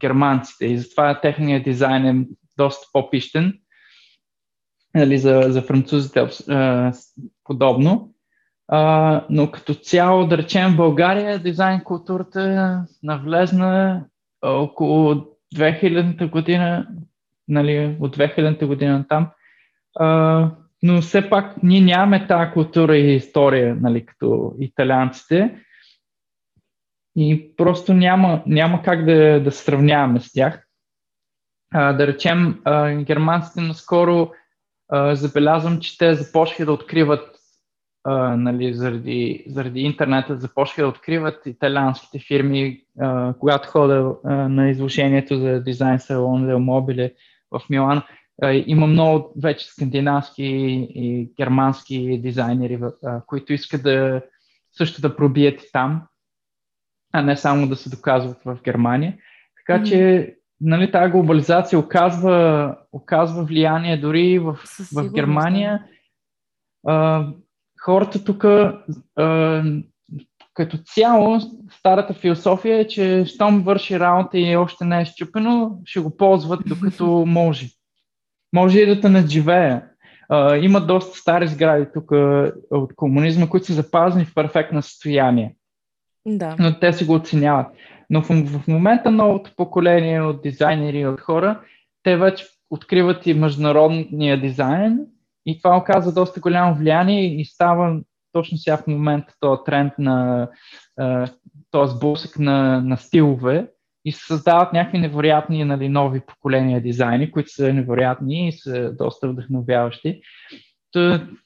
германците. 0.00 0.66
И 0.66 0.78
затова 0.78 1.20
техният 1.20 1.64
дизайн 1.64 2.06
е 2.06 2.26
доста 2.58 2.86
по-пищен. 2.92 3.58
Нали, 4.94 5.18
за, 5.18 5.42
за 5.48 5.62
французите 5.62 6.28
а, 6.48 6.92
подобно. 7.44 8.12
А, 8.68 9.24
но 9.30 9.50
като 9.50 9.74
цяло, 9.74 10.26
да 10.26 10.38
речем, 10.38 10.72
в 10.72 10.76
България 10.76 11.38
дизайн 11.38 11.80
културата 11.84 12.84
навлезна 13.02 14.04
около 14.42 15.14
2000-та 15.54 16.26
година, 16.26 16.88
нали, 17.48 17.96
от 18.00 18.16
2000-та 18.16 18.66
година 18.66 19.04
там. 19.08 19.30
А, 19.98 20.50
но 20.82 21.02
все 21.02 21.30
пак 21.30 21.62
ние 21.62 21.80
нямаме 21.80 22.26
тази 22.26 22.52
култура 22.52 22.96
и 22.96 23.14
история, 23.14 23.76
нали, 23.80 24.06
като 24.06 24.54
италианците. 24.60 25.60
И 27.16 27.56
просто 27.56 27.94
няма, 27.94 28.42
няма 28.46 28.82
как 28.82 29.04
да, 29.04 29.40
да 29.40 29.52
сравняваме 29.52 30.20
с 30.20 30.32
тях. 30.32 30.66
А, 31.74 31.92
да 31.92 32.06
речем, 32.06 32.60
а, 32.64 32.94
германците 32.94 33.60
наскоро 33.60 34.30
а, 34.88 35.14
забелязвам, 35.14 35.80
че 35.80 35.98
те 35.98 36.14
започнаха 36.14 36.64
да 36.64 36.72
откриват 36.72 37.36
а, 38.04 38.36
нали, 38.36 38.74
заради, 38.74 39.44
заради 39.48 39.80
интернета 39.80 40.36
започнаха 40.36 40.82
да 40.82 40.88
откриват 40.88 41.46
италианските 41.46 42.18
фирми, 42.18 42.82
а, 43.00 43.34
когато 43.40 43.68
хода 43.68 44.14
на 44.24 44.70
изложението 44.70 45.38
за 45.38 45.62
дизайн 45.62 45.98
салон 45.98 46.62
Мобиле 46.62 47.12
в 47.50 47.62
Милан. 47.70 48.02
А, 48.42 48.52
има 48.66 48.86
много 48.86 49.32
вече 49.42 49.66
скандинавски 49.66 50.44
и 50.94 51.32
германски 51.36 52.20
дизайнери, 52.22 52.80
които 53.26 53.52
искат 53.52 53.82
да 53.82 54.22
също 54.72 55.00
да 55.00 55.16
пробият 55.16 55.60
там, 55.72 56.02
а 57.12 57.22
не 57.22 57.36
само 57.36 57.68
да 57.68 57.76
се 57.76 57.90
доказват 57.90 58.38
в 58.44 58.58
Германия. 58.64 59.18
Така 59.56 59.80
mm-hmm. 59.80 59.88
че 59.88 60.34
нали, 60.60 60.92
тази 60.92 61.12
глобализация 61.12 61.78
оказва, 61.78 62.76
оказва 62.92 63.44
влияние 63.44 63.96
дори 63.96 64.38
в, 64.38 64.58
в 64.94 65.12
Германия. 65.12 65.84
А, 66.86 67.26
хората 67.80 68.24
тук 68.24 68.44
като 70.56 70.78
цяло 70.84 71.40
старата 71.70 72.14
философия 72.14 72.78
е, 72.78 72.88
че 72.88 73.24
щом 73.26 73.62
върши 73.62 74.00
работа 74.00 74.38
и 74.38 74.56
още 74.56 74.84
не 74.84 75.00
е 75.00 75.04
щупено, 75.04 75.80
ще 75.84 76.00
го 76.00 76.16
ползват 76.16 76.60
докато 76.66 77.06
може. 77.26 77.68
Може 78.56 78.80
и 78.80 78.86
да 78.86 79.00
те 79.00 79.08
надживее. 79.08 79.80
Има 80.60 80.80
доста 80.80 81.18
стари 81.18 81.48
сгради 81.48 81.86
тук 81.94 82.10
от 82.70 82.94
комунизма, 82.96 83.48
които 83.48 83.66
са 83.66 83.72
запазени 83.72 84.24
в 84.24 84.34
перфектно 84.34 84.82
състояние. 84.82 85.56
Да. 86.26 86.56
Но 86.58 86.78
те 86.78 86.92
си 86.92 87.04
го 87.04 87.14
оценяват. 87.14 87.66
Но 88.10 88.22
в, 88.22 88.28
в 88.46 88.68
момента 88.68 89.10
новото 89.10 89.50
поколение 89.56 90.20
от 90.20 90.42
дизайнери 90.42 91.06
от 91.06 91.20
хора, 91.20 91.60
те 92.02 92.16
вече 92.16 92.46
откриват 92.70 93.26
и 93.26 93.34
международния 93.34 94.40
дизайн 94.40 94.98
и 95.46 95.58
това 95.58 95.76
оказа 95.76 96.14
доста 96.14 96.40
голямо 96.40 96.74
влияние 96.74 97.40
и 97.40 97.44
става 97.44 98.00
точно 98.32 98.58
сега 98.58 98.76
в 98.76 98.86
момента 98.86 99.34
този 99.40 99.60
тренд 99.66 99.92
на 99.98 100.48
този 101.70 101.96
сблъсък 101.96 102.38
на, 102.38 102.80
на 102.80 102.96
стилове 102.96 103.66
и 104.06 104.12
се 104.12 104.26
създават 104.26 104.72
някакви 104.72 104.98
невероятни 104.98 105.64
нали, 105.64 105.88
нови 105.88 106.20
поколения 106.20 106.80
дизайни, 106.80 107.30
които 107.30 107.50
са 107.50 107.72
невероятни 107.72 108.48
и 108.48 108.52
са 108.52 108.92
доста 108.92 109.28
вдъхновяващи. 109.28 110.20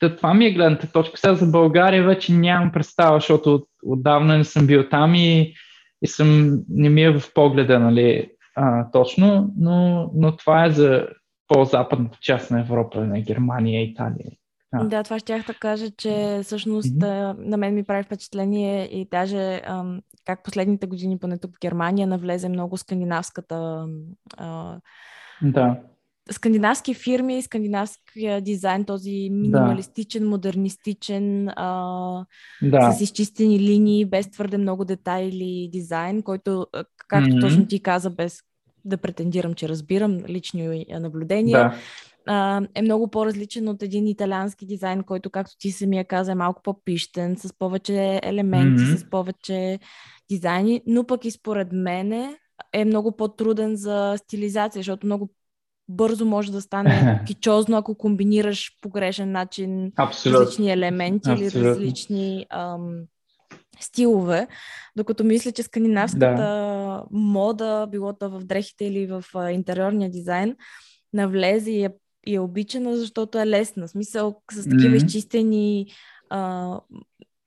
Това 0.01 0.35
ми 0.35 0.47
е 0.47 0.53
гледната 0.53 0.93
точка. 0.93 1.19
Сега 1.19 1.35
за 1.35 1.47
България 1.47 2.05
вече 2.05 2.33
нямам 2.33 2.73
представа, 2.73 3.17
защото 3.17 3.55
от, 3.55 3.65
отдавна 3.87 4.39
не 4.39 4.45
съм 4.45 4.67
бил 4.67 4.89
там 4.89 5.15
и, 5.15 5.55
и 6.03 6.07
съм, 6.07 6.59
не 6.69 6.89
ми 6.89 7.03
е 7.03 7.19
в 7.19 7.35
погледа 7.35 7.79
нали, 7.79 8.31
а, 8.57 8.91
точно, 8.91 9.53
но, 9.59 10.11
но 10.15 10.37
това 10.37 10.65
е 10.65 10.71
за 10.71 11.09
по-западната 11.49 12.19
част 12.21 12.51
на 12.51 12.61
Европа, 12.61 13.05
на 13.05 13.21
Германия, 13.21 13.83
Италия. 13.83 14.31
Да. 14.75 14.85
да, 14.85 15.03
това 15.03 15.19
ще 15.19 15.45
да 15.47 15.55
кажа, 15.55 15.91
че 15.91 16.41
всъщност 16.43 16.89
mm-hmm. 16.89 17.35
на 17.39 17.57
мен 17.57 17.75
ми 17.75 17.85
прави 17.85 18.03
впечатление 18.03 18.85
и 18.85 19.09
даже 19.11 19.61
ам, 19.65 20.01
как 20.25 20.45
последните 20.45 20.87
години, 20.87 21.19
поне 21.19 21.39
тук 21.39 21.57
в 21.57 21.61
Германия, 21.61 22.07
навлезе 22.07 22.49
много 22.49 22.77
скандинавската 22.77 23.87
а, 24.37 24.79
да 25.43 25.77
скандинавски 26.31 26.95
фирми, 26.95 27.43
скандинавския 27.43 28.41
дизайн, 28.41 28.85
този 28.85 29.29
минималистичен, 29.33 30.23
да. 30.23 30.29
модернистичен, 30.29 31.49
а, 31.49 32.25
да. 32.63 32.93
с 32.93 33.01
изчистени 33.01 33.59
линии, 33.59 34.05
без 34.05 34.31
твърде 34.31 34.59
много 34.59 34.85
детайли 34.85 35.69
дизайн, 35.73 36.23
който, 36.23 36.67
както 37.09 37.31
mm-hmm. 37.31 37.41
точно 37.41 37.67
ти 37.67 37.83
каза, 37.83 38.11
без 38.11 38.41
да 38.85 38.97
претендирам, 38.97 39.55
че 39.55 39.69
разбирам 39.69 40.19
лични 40.29 40.87
наблюдения, 40.91 41.59
да. 41.59 41.75
А, 42.27 42.63
е 42.75 42.83
много 42.83 43.11
по-различен 43.11 43.69
от 43.69 43.83
един 43.83 44.07
италиански 44.07 44.67
дизайн, 44.67 45.03
който, 45.03 45.31
както 45.31 45.59
ти 45.59 45.71
самия 45.71 46.05
каза, 46.05 46.33
е 46.33 46.35
малко 46.35 46.63
по-пищен, 46.63 47.37
с 47.37 47.59
повече 47.59 48.21
елементи, 48.23 48.83
mm-hmm. 48.83 48.97
с 48.97 49.11
повече 49.11 49.79
дизайни, 50.31 50.83
но 50.87 51.07
пък 51.07 51.25
и 51.25 51.31
според 51.31 51.69
мене 51.73 52.37
е 52.73 52.85
много 52.85 53.17
по-труден 53.17 53.77
за 53.77 54.15
стилизация, 54.19 54.81
защото 54.81 55.07
много 55.07 55.31
бързо 55.89 56.25
може 56.25 56.53
да 56.53 56.61
стане 56.61 57.23
кичозно, 57.27 57.77
ако 57.77 57.95
комбинираш 57.95 58.79
по 58.83 58.91
грешен 58.91 59.33
начин 59.33 59.93
Абсолютно. 59.97 60.41
различни 60.41 60.73
елементи 60.73 61.31
Абсолютно. 61.31 61.61
или 61.61 61.69
различни 61.69 62.47
ам, 62.51 63.01
стилове. 63.81 64.49
Докато 64.97 65.25
мисля, 65.25 65.53
че 65.53 65.63
скандинавската 65.63 66.27
да. 66.37 67.05
мода, 67.11 67.87
било 67.91 68.13
то 68.13 68.31
в 68.31 68.45
дрехите 68.45 68.85
или 68.85 69.07
в 69.07 69.25
а, 69.35 69.51
интериорния 69.51 70.11
дизайн, 70.11 70.57
навлезе 71.13 71.71
и 71.71 71.85
е, 71.85 71.91
и 72.27 72.35
е 72.35 72.41
обичана, 72.41 72.97
защото 72.97 73.39
е 73.39 73.47
лесна. 73.47 73.87
В 73.87 73.91
смисъл, 73.91 74.41
с 74.53 74.65
такива 74.65 74.95
mm-hmm. 74.95 75.07
изчистени 75.07 75.87
а, 76.31 76.81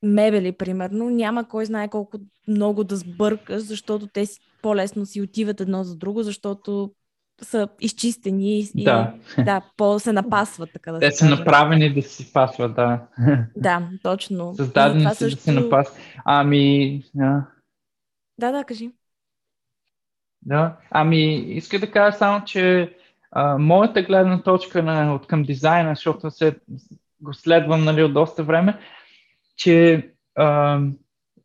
мебели, 0.03 0.51
примерно, 0.51 1.09
няма 1.09 1.47
кой 1.47 1.65
знае 1.65 1.89
колко 1.89 2.17
много 2.47 2.83
да 2.83 2.95
сбъркаш, 2.95 3.61
защото 3.61 4.07
те 4.07 4.25
си 4.25 4.39
по-лесно 4.61 5.05
си 5.05 5.21
отиват 5.21 5.61
едно 5.61 5.83
за 5.83 5.95
друго, 5.95 6.23
защото 6.23 6.91
са 7.41 7.67
изчистени 7.79 8.59
и 8.59 8.83
да, 8.83 9.13
да 9.37 9.61
по 9.77 9.99
се 9.99 10.13
напасват, 10.13 10.69
така 10.73 10.91
да 10.91 10.99
Те 10.99 11.11
са 11.11 11.29
направени 11.29 11.93
да 11.93 12.01
си 12.01 12.33
пасват, 12.33 12.75
да. 12.75 13.07
Да, 13.57 13.89
точно. 14.03 14.53
Създадени 14.55 15.03
са 15.03 15.15
също... 15.15 15.37
да 15.37 15.41
се 15.41 15.51
напасват. 15.51 15.97
Ами... 16.25 17.03
Да. 17.15 17.47
да, 18.39 18.51
да, 18.51 18.63
кажи. 18.63 18.91
Да, 20.45 20.77
ами 20.91 21.35
иска 21.35 21.79
да 21.79 21.91
кажа 21.91 22.17
само, 22.17 22.45
че 22.45 22.95
моята 23.59 24.01
гледна 24.01 24.41
точка 24.41 24.83
на, 24.83 25.15
от 25.15 25.27
към 25.27 25.43
дизайна, 25.43 25.95
защото 25.95 26.31
се 26.31 26.55
го 27.21 27.33
следвам 27.33 27.83
нали, 27.83 28.03
от 28.03 28.13
доста 28.13 28.43
време, 28.43 28.79
че 29.57 30.07
а, 30.35 30.79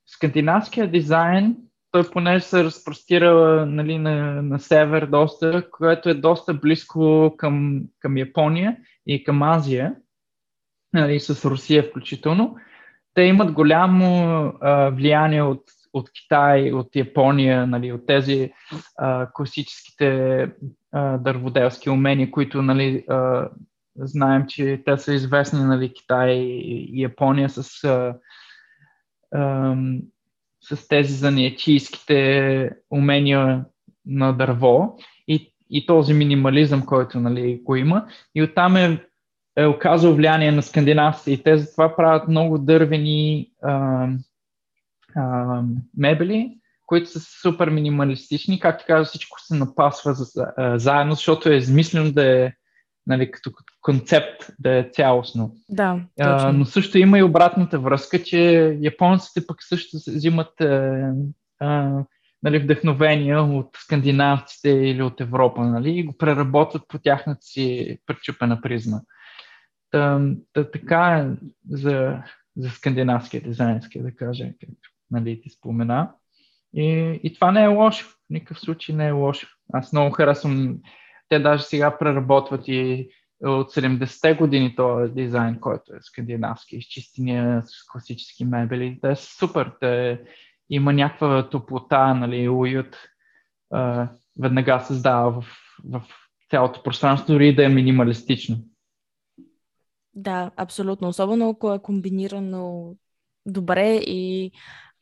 скандинавския 0.07 0.91
дизайн 0.91 1.57
той 1.91 2.11
понеже 2.11 2.45
се 2.45 2.65
разпростира 2.65 3.67
нали, 3.67 3.99
на, 3.99 4.43
на 4.43 4.59
север 4.59 5.07
доста, 5.07 5.71
което 5.71 6.09
е 6.09 6.15
доста 6.15 6.55
близко 6.55 7.35
към, 7.37 7.83
към 8.01 8.17
Япония 8.17 8.77
и 9.07 9.25
към 9.25 9.43
Азия, 9.43 9.95
нали, 10.93 11.21
с 11.21 11.51
Русия 11.51 11.83
включително. 11.83 12.57
Те 13.15 13.23
имат 13.23 13.53
голямо 13.53 14.45
а, 14.61 14.91
влияние 14.91 15.43
от, 15.43 15.63
от 15.99 16.11
Китай, 16.13 16.73
от 16.73 16.97
Япония, 16.97 17.67
нали, 17.67 17.93
от 17.93 18.07
тези 18.07 18.53
а, 18.97 19.29
класическите 19.33 20.43
а, 20.93 21.19
дърводелски 21.19 21.91
умения, 21.91 22.31
които 22.31 22.63
нали, 22.63 23.05
а, 23.09 23.49
знаем, 23.97 24.45
че 24.49 24.83
те 24.85 24.99
са 24.99 25.15
известни, 25.15 25.61
нали, 25.61 25.93
Китай 25.93 26.31
и 26.31 27.03
Япония 27.03 27.51
с 27.51 27.85
а, 27.85 28.15
а, 29.35 29.75
с 30.61 30.89
тези 30.89 31.15
занаячийските 31.15 32.71
умения 32.91 33.65
на 34.07 34.33
дърво 34.33 34.97
и, 35.29 35.55
и 35.71 35.87
този 35.87 36.15
минимализъм, 36.15 36.87
който 36.87 37.21
нали, 37.21 37.61
го 37.65 37.77
има. 37.77 38.07
И 38.35 38.43
оттам 38.43 38.77
е, 38.77 39.05
е 39.57 39.67
оказал 39.67 40.15
влияние 40.15 40.53
на 40.53 40.63
скандинавците 40.63 41.33
и 41.33 41.43
те 41.43 41.59
затова 41.59 41.97
правят 41.97 42.29
много 42.29 42.59
дървени 42.59 43.51
а, 43.63 44.09
а, 45.17 45.63
мебели, 45.97 46.59
които 46.87 47.11
са 47.11 47.21
супер 47.21 47.69
минималистични. 47.69 48.61
Както 48.61 48.85
каза, 48.87 49.05
всичко 49.05 49.41
се 49.41 49.55
напасва 49.55 50.15
за, 50.15 50.53
а, 50.57 50.79
заедно, 50.79 51.15
защото 51.15 51.49
е 51.49 51.57
измислено 51.57 52.13
да 52.13 52.45
е 52.45 52.53
нали, 53.09 53.31
като 53.31 53.51
концепт 53.81 54.51
да 54.59 54.79
е 54.79 54.91
цялостно. 54.93 55.55
Да, 55.69 56.01
а, 56.21 56.53
но 56.53 56.65
също 56.65 56.99
има 56.99 57.19
и 57.19 57.23
обратната 57.23 57.79
връзка, 57.79 58.23
че 58.23 58.77
японците 58.81 59.47
пък 59.47 59.63
също 59.63 59.97
взимат 59.97 60.61
а, 60.61 61.13
а, 61.61 62.03
нали, 62.43 62.59
вдъхновения 62.59 63.43
от 63.43 63.69
скандинавците 63.77 64.71
или 64.71 65.03
от 65.03 65.21
Европа 65.21 65.65
нали, 65.65 65.91
и 65.91 66.05
го 66.05 66.17
преработват 66.19 66.83
по 66.89 66.99
тяхната 66.99 67.43
си 67.43 67.99
пречупена 68.07 68.61
призма. 68.61 69.01
Та, 69.91 70.21
та, 70.53 70.71
така 70.71 71.19
е 71.19 71.47
за, 71.71 72.23
за 72.57 72.71
скандинавския 72.71 73.43
дизайнерски, 73.43 74.03
да 74.03 74.17
кажа, 74.17 74.45
както 74.45 74.91
нали, 75.11 75.41
ти 75.41 75.51
спомена. 75.51 76.13
И, 76.75 77.21
и 77.23 77.35
това 77.35 77.53
не 77.53 77.65
е 77.65 77.67
лошо. 77.67 78.09
В 78.09 78.15
никакъв 78.31 78.61
случай 78.61 78.95
не 78.95 79.07
е 79.07 79.13
лошо. 79.13 79.49
Аз 79.73 79.93
много 79.93 80.11
харесвам 80.11 80.79
те 81.29 81.39
даже 81.39 81.63
сега 81.63 81.99
преработват 81.99 82.69
и 82.69 83.09
от 83.45 83.73
70-те 83.73 84.35
години 84.35 84.77
този 84.77 85.13
дизайн, 85.13 85.61
който 85.61 85.95
е 85.95 85.99
скандинавски, 86.01 86.77
изчистения 86.77 87.63
с 87.65 87.87
класически 87.93 88.45
мебели. 88.45 88.99
Те 89.03 89.17
са 89.17 89.37
супер. 89.39 89.73
Те, 89.81 90.21
има 90.71 90.93
някаква 90.93 91.49
топлота, 91.49 92.15
нали, 92.15 92.49
уют. 92.49 92.97
А, 93.71 94.09
веднага 94.41 94.81
създава 94.81 95.41
в, 95.41 95.47
в 95.85 96.03
цялото 96.51 96.83
пространство, 96.83 97.33
дори 97.33 97.55
да 97.55 97.65
е 97.65 97.69
минималистично. 97.69 98.57
Да, 100.15 100.51
абсолютно. 100.57 101.09
Особено 101.09 101.51
ако 101.51 101.73
е 101.73 101.83
комбинирано 101.83 102.95
добре 103.47 103.97
и 103.97 104.53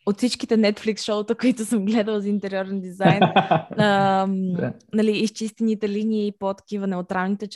от 0.07 0.19
всичките 0.19 0.57
Netflix 0.57 1.01
шоута, 1.01 1.35
които 1.41 1.65
съм 1.65 1.85
гледала 1.85 2.21
за 2.21 2.29
интериорен 2.29 2.81
дизайн, 2.81 3.21
а, 3.77 4.27
нали, 4.95 5.19
изчистените 5.19 5.89
линии 5.89 6.33
по 6.39 6.55
такива 6.55 6.87
неутралните 6.87 7.49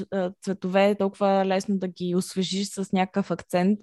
цветове, 0.42 0.88
е 0.88 0.94
толкова 0.94 1.44
лесно 1.46 1.78
да 1.78 1.88
ги 1.88 2.14
освежиш 2.16 2.68
с 2.68 2.92
някакъв 2.92 3.30
акцент, 3.30 3.78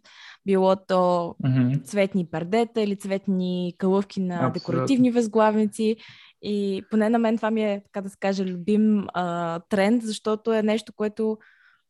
било 0.46 0.76
то 0.88 1.36
mm-hmm. 1.44 1.84
цветни 1.84 2.30
пердета 2.32 2.82
или 2.82 2.96
цветни 2.96 3.74
кълъвки 3.78 4.22
на 4.22 4.36
Абсолютно. 4.36 4.54
декоративни 4.54 5.12
възглавници. 5.12 5.96
И 6.42 6.84
поне 6.90 7.10
на 7.10 7.20
мен 7.20 7.38
това 7.38 7.52
ми 7.52 7.64
е, 7.64 7.82
така 7.84 8.02
да 8.02 8.10
се 8.10 8.18
каже, 8.20 8.46
любим 8.46 9.08
а, 9.14 9.60
тренд, 9.70 10.04
защото 10.04 10.54
е 10.54 10.64
нещо, 10.64 10.94
което 10.96 11.38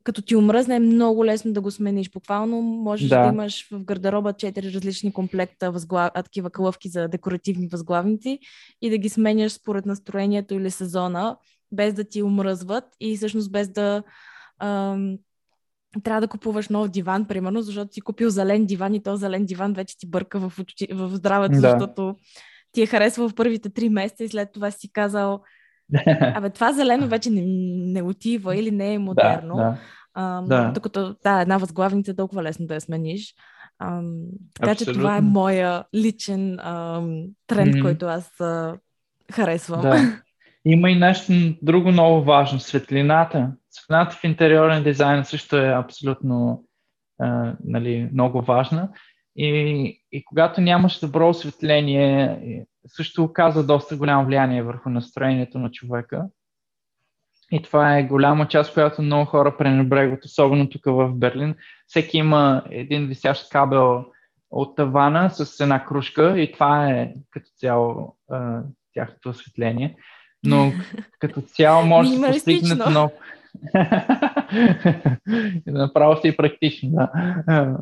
като 0.08 0.22
ти 0.22 0.36
омръзне 0.36 0.76
е 0.76 0.80
много 0.80 1.26
лесно 1.26 1.54
да 1.54 1.62
го 1.62 1.72
смениш. 1.72 2.12
Буквално 2.12 2.62
можеш 2.62 3.10
да, 3.10 3.22
да 3.22 3.28
имаш 3.28 3.68
в 3.72 3.84
гардероба 3.84 4.34
четири 4.34 4.74
различни 4.74 5.14
комплекта 5.14 5.72
възглав... 5.72 6.12
такива 6.16 6.50
кълъвки 6.50 6.90
за 6.90 7.08
декоративни 7.08 7.68
възглавници 7.68 8.40
и 8.82 8.90
да 8.90 8.98
ги 8.98 9.10
сменяш 9.10 9.52
според 9.52 9.86
настроението 9.86 10.54
или 10.54 10.72
сезона, 10.72 11.38
без 11.72 11.94
да 11.94 12.04
ти 12.04 12.24
омръзват 12.24 12.84
и 13.00 13.18
всъщност 13.18 13.52
без 13.52 13.70
да 13.70 14.04
ам, 14.60 15.18
трябва 16.04 16.22
да 16.22 16.28
купуваш 16.28 16.70
нов 16.70 16.90
диван, 16.90 17.26
примерно, 17.26 17.62
защото 17.62 17.94
си 17.94 18.02
купил 18.02 18.30
зелен 18.30 18.66
диван 18.66 18.94
и 18.94 19.04
този 19.04 19.22
зелен 19.22 19.46
диван 19.46 19.74
вече 19.74 19.98
ти 19.98 20.10
бърка 20.10 20.40
в, 20.40 20.54
в 20.92 21.16
здравето, 21.16 21.54
да. 21.54 21.60
защото 21.60 22.16
ти 22.72 22.82
е 22.82 22.86
харесва 22.86 23.30
в 23.30 23.36
първите 23.36 23.70
три 23.70 23.90
месеца 23.90 24.24
и 24.24 24.30
след 24.30 24.52
това 24.52 24.72
си 24.72 24.92
казал 24.92 25.42
Абе, 26.36 26.50
това 26.50 26.74
зелено 26.74 27.08
вече 27.08 27.30
не, 27.30 27.44
не 27.92 28.02
отива 28.02 28.56
или 28.56 28.72
не 28.72 28.94
е 28.94 29.00
модерно. 29.00 29.56
Да, 29.56 29.64
да. 29.64 29.78
А, 30.20 30.42
да. 30.42 30.72
Докато 30.72 31.16
да, 31.24 31.42
една 31.42 31.58
възглавница 31.58 32.12
е 32.12 32.16
толкова 32.16 32.44
лесно 32.44 32.68
да 32.68 32.74
я 32.74 32.82
смениш. 32.82 33.36
А, 33.80 34.02
така 34.54 34.72
Абсолютно. 34.72 34.94
че 34.94 35.00
това 35.00 35.18
е 35.18 35.22
моя 35.22 35.84
личен 35.96 36.60
а, 36.60 37.02
тренд, 37.48 37.76
mm-hmm. 37.76 37.82
който 37.82 38.06
аз 38.06 38.42
а, 38.42 38.78
харесвам. 39.32 39.82
Да. 39.82 40.22
Има 40.66 40.90
и 40.90 40.96
нещо 40.96 41.34
друго 41.62 41.92
много 41.92 42.24
важно 42.24 42.60
светлината. 42.60 43.52
светлината 43.72 44.16
в 44.16 44.24
интериорен 44.24 44.84
дизайн 44.84 45.26
също 45.26 45.58
е 45.58 45.74
абсолютно 45.74 46.64
а, 47.20 47.54
нали, 47.64 48.10
много 48.14 48.42
важна. 48.42 48.90
И, 49.36 49.48
и 50.12 50.26
когато 50.26 50.62
нямаш 50.62 51.00
добро 51.00 51.30
осветление, 51.30 52.66
също 52.88 53.24
оказва 53.24 53.64
доста 53.64 53.98
голямо 53.98 54.26
влияние 54.26 54.64
върху 54.64 54.90
настроението 54.90 55.60
на 55.60 55.72
човека. 55.72 56.26
И 57.52 57.62
това 57.62 57.98
е 57.98 58.04
голяма 58.04 58.48
част, 58.48 58.74
която 58.74 59.02
много 59.02 59.26
хора 59.26 59.58
пренебрегват, 59.58 60.26
особено 60.26 60.70
тук 60.70 60.86
в 60.86 61.12
Берлин. 61.14 61.56
Всеки 61.88 62.18
има 62.18 62.64
един 62.70 63.08
висящ 63.08 63.50
кабел 63.50 64.06
от 64.52 64.76
тавана 64.76 65.30
с 65.30 65.60
една 65.60 65.86
кружка 65.86 66.40
и 66.40 66.52
това 66.52 66.90
е 66.90 67.14
като 67.32 67.50
цяло 67.58 68.16
а, 68.32 68.62
тяхното 68.94 69.30
осветление. 69.30 69.96
Но 70.44 70.72
като 71.20 71.42
цяло 71.42 71.86
може 71.86 72.10
да 72.10 72.16
се 72.16 72.32
постигнат 72.32 72.90
много. 72.90 73.12
Направо 75.66 76.22
си 76.22 76.38
практично, 76.38 76.90
да. 76.92 77.78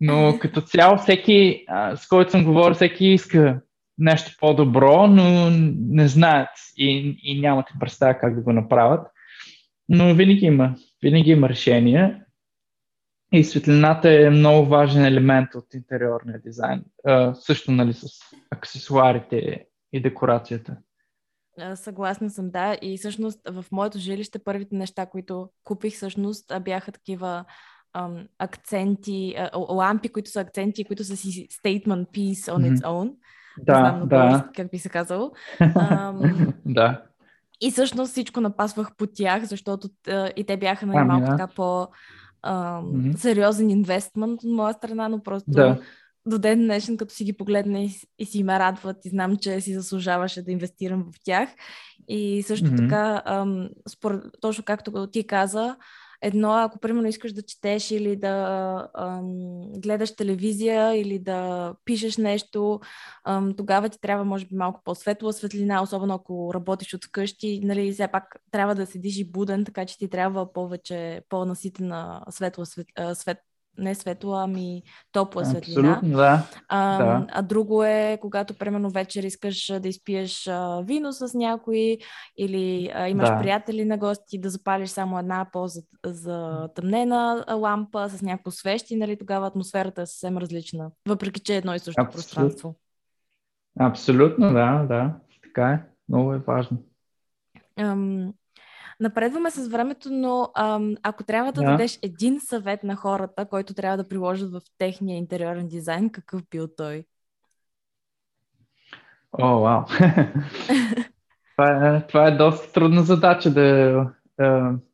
Но 0.00 0.38
като 0.40 0.60
цяло 0.60 0.98
всеки, 0.98 1.66
с 1.96 2.08
който 2.08 2.30
съм 2.30 2.44
говорил, 2.44 2.74
всеки 2.74 3.06
иска 3.06 3.60
нещо 3.98 4.36
по-добро, 4.40 5.06
но 5.06 5.50
не 5.78 6.08
знаят 6.08 6.48
и, 6.76 7.18
и 7.22 7.40
нямат 7.40 7.66
представа 7.80 8.18
как 8.18 8.34
да 8.34 8.40
го 8.40 8.52
направят. 8.52 9.06
Но 9.88 10.14
винаги 10.14 10.46
има, 10.46 10.74
винаги 11.02 11.30
има 11.30 11.48
решение. 11.48 12.24
И 13.32 13.44
светлината 13.44 14.10
е 14.10 14.30
много 14.30 14.68
важен 14.68 15.04
елемент 15.04 15.54
от 15.54 15.74
интериорния 15.74 16.40
дизайн. 16.40 16.84
А, 17.06 17.34
също 17.34 17.72
нали, 17.72 17.92
с 17.92 18.06
аксесуарите 18.50 19.64
и 19.92 20.02
декорацията. 20.02 20.76
Съгласна 21.74 22.30
съм, 22.30 22.50
да. 22.50 22.78
И 22.82 22.98
всъщност 22.98 23.40
в 23.48 23.64
моето 23.72 23.98
жилище 23.98 24.38
първите 24.38 24.76
неща, 24.76 25.06
които 25.06 25.50
купих, 25.64 25.94
всъщност 25.94 26.52
бяха 26.64 26.92
такива 26.92 27.44
ам, 27.94 28.28
акценти, 28.38 29.34
а, 29.38 29.58
лампи, 29.58 30.08
които 30.08 30.30
са 30.30 30.40
акценти, 30.40 30.84
които 30.84 31.04
са 31.04 31.16
си 31.16 31.48
statement 31.62 32.06
piece 32.06 32.52
on 32.52 32.74
its 32.74 32.82
own. 32.82 33.12
Да, 33.62 33.82
Не 33.82 33.88
знам 33.88 34.08
да. 34.08 34.48
как 34.56 34.70
би 34.70 34.78
се 34.78 34.88
казало. 34.88 35.32
Ам, 35.60 36.52
да. 36.66 37.02
И 37.60 37.70
всъщност 37.70 38.12
всичко 38.12 38.40
напасвах 38.40 38.96
по 38.96 39.06
тях, 39.06 39.44
защото 39.44 39.88
а, 40.08 40.30
и 40.36 40.44
те 40.44 40.56
бяха 40.56 40.86
на 40.86 40.92
ами, 40.96 41.08
малко 41.08 41.26
да. 41.26 41.36
така 41.36 41.46
по 41.46 41.88
mm-hmm. 42.46 43.16
сериозен 43.16 43.70
инвестмент 43.70 44.44
от 44.44 44.50
моя 44.50 44.74
страна, 44.74 45.08
но 45.08 45.22
просто 45.22 45.50
да. 45.50 45.78
до 46.26 46.38
ден 46.38 46.58
днешен, 46.58 46.96
като 46.96 47.14
си 47.14 47.24
ги 47.24 47.32
погледна 47.32 47.80
и, 47.80 47.90
и 48.18 48.24
си 48.24 48.42
ме 48.42 48.58
радват 48.58 48.96
и 49.04 49.08
знам, 49.08 49.36
че 49.36 49.60
си 49.60 49.74
заслужаваше 49.74 50.42
да 50.42 50.52
инвестирам 50.52 51.04
в 51.12 51.24
тях. 51.24 51.48
И 52.08 52.42
също 52.42 52.66
mm-hmm. 52.66 52.76
така, 52.76 53.22
ам, 53.24 53.68
според, 53.88 54.22
точно 54.40 54.64
както 54.64 55.06
ти 55.06 55.26
каза, 55.26 55.76
Едно, 56.22 56.52
ако 56.52 56.78
примерно 56.78 57.08
искаш 57.08 57.32
да 57.32 57.42
четеш 57.42 57.90
или 57.90 58.16
да 58.16 58.88
ам, 58.94 59.72
гледаш 59.72 60.16
телевизия 60.16 60.94
или 61.00 61.18
да 61.18 61.74
пишеш 61.84 62.16
нещо, 62.16 62.80
ам, 63.24 63.54
тогава 63.56 63.88
ти 63.88 64.00
трябва, 64.00 64.24
може 64.24 64.46
би, 64.46 64.54
малко 64.54 64.80
по-светла 64.84 65.32
светлина, 65.32 65.82
особено 65.82 66.14
ако 66.14 66.54
работиш 66.54 66.94
от 66.94 67.04
вкъщи. 67.04 67.60
Нали, 67.64 67.92
все 67.92 68.08
пак 68.08 68.24
трябва 68.50 68.74
да 68.74 68.86
седиш 68.86 69.18
и 69.18 69.30
буден, 69.30 69.64
така 69.64 69.86
че 69.86 69.98
ти 69.98 70.10
трябва 70.10 70.52
повече, 70.52 71.22
по-наситена 71.28 72.24
светла 72.30 72.66
свет, 72.66 72.86
свет, 73.14 73.38
не 73.78 73.94
светла, 73.94 74.42
ами 74.44 74.82
топла 75.12 75.44
светлина. 75.44 75.90
Абсолютно, 75.90 76.16
да. 76.16 76.42
А, 76.68 76.98
да. 76.98 77.26
а 77.30 77.42
друго 77.42 77.84
е, 77.84 78.18
когато 78.20 78.54
примерно 78.54 78.90
вечер 78.90 79.22
искаш 79.22 79.72
да 79.80 79.88
изпиеш 79.88 80.48
а, 80.48 80.82
вино 80.84 81.12
с 81.12 81.34
някой 81.34 81.98
или 82.36 82.90
а, 82.94 83.08
имаш 83.08 83.28
да. 83.28 83.38
приятели 83.38 83.84
на 83.84 83.98
гости, 83.98 84.40
да 84.40 84.50
запалиш 84.50 84.88
само 84.88 85.18
една 85.18 85.46
по-затъмнена 85.52 87.44
лампа 87.50 88.08
с 88.08 88.22
някакво 88.22 88.50
свещи, 88.50 88.96
нали, 88.96 89.18
тогава 89.18 89.46
атмосферата 89.46 90.02
е 90.02 90.06
съвсем 90.06 90.38
различна, 90.38 90.90
въпреки 91.08 91.40
че 91.40 91.54
е 91.54 91.56
едно 91.56 91.74
и 91.74 91.78
също 91.78 92.02
Абсолют. 92.02 92.14
пространство. 92.14 92.76
Абсолютно, 93.80 94.52
да, 94.52 94.84
да. 94.88 95.14
Така 95.42 95.70
е. 95.70 95.82
Много 96.08 96.32
е 96.32 96.38
важно. 96.38 96.78
Ам, 97.76 98.32
Напредваме 99.00 99.50
с 99.50 99.68
времето, 99.68 100.08
но 100.12 100.48
ам, 100.56 100.94
ако 101.02 101.24
трябва 101.24 101.52
да, 101.52 101.60
да 101.62 101.70
дадеш 101.70 101.98
един 102.02 102.40
съвет 102.40 102.84
на 102.84 102.96
хората, 102.96 103.46
който 103.46 103.74
трябва 103.74 103.96
да 103.96 104.08
приложат 104.08 104.52
в 104.52 104.60
техния 104.78 105.18
интериорен 105.18 105.68
дизайн, 105.68 106.10
какъв 106.10 106.42
бил 106.50 106.68
той? 106.76 107.04
О, 109.32 109.60
вау! 109.60 109.84
това, 111.56 111.96
е, 111.96 112.06
това 112.06 112.26
е 112.26 112.36
доста 112.36 112.72
трудна 112.72 113.02
задача 113.02 113.50
да, 113.50 114.04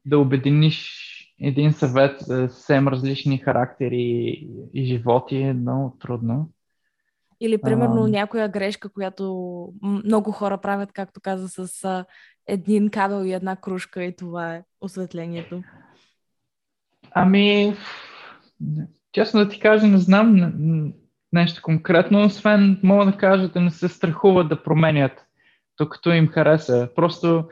да 0.06 0.18
обединиш 0.18 1.00
един 1.40 1.72
съвет 1.72 2.20
за 2.20 2.48
съвсем 2.48 2.88
различни 2.88 3.38
характери 3.38 4.46
и 4.74 4.84
животи 4.84 5.36
е 5.36 5.52
много 5.52 5.96
трудно. 6.00 6.50
Или, 7.40 7.58
примерно, 7.58 8.04
а... 8.04 8.08
някоя 8.08 8.48
грешка, 8.48 8.88
която 8.88 9.68
много 9.82 10.32
хора 10.32 10.58
правят, 10.58 10.92
както 10.92 11.20
каза, 11.20 11.48
с 11.48 12.04
един 12.46 12.90
кабел 12.90 13.24
и 13.24 13.32
една 13.32 13.56
кружка 13.56 14.04
и 14.04 14.16
това 14.16 14.54
е 14.54 14.62
осветлението? 14.80 15.62
Ами, 17.10 17.76
честно 19.12 19.40
да 19.40 19.48
ти 19.48 19.60
кажа, 19.60 19.86
не 19.86 19.98
знам 19.98 20.52
нещо 21.32 21.62
конкретно, 21.62 22.24
освен 22.24 22.80
мога 22.82 23.06
да 23.06 23.16
кажа 23.16 23.48
да 23.48 23.60
не 23.60 23.70
се 23.70 23.88
страхуват 23.88 24.48
да 24.48 24.62
променят, 24.62 25.26
докато 25.78 26.12
им 26.12 26.28
хареса. 26.28 26.88
Просто 26.96 27.44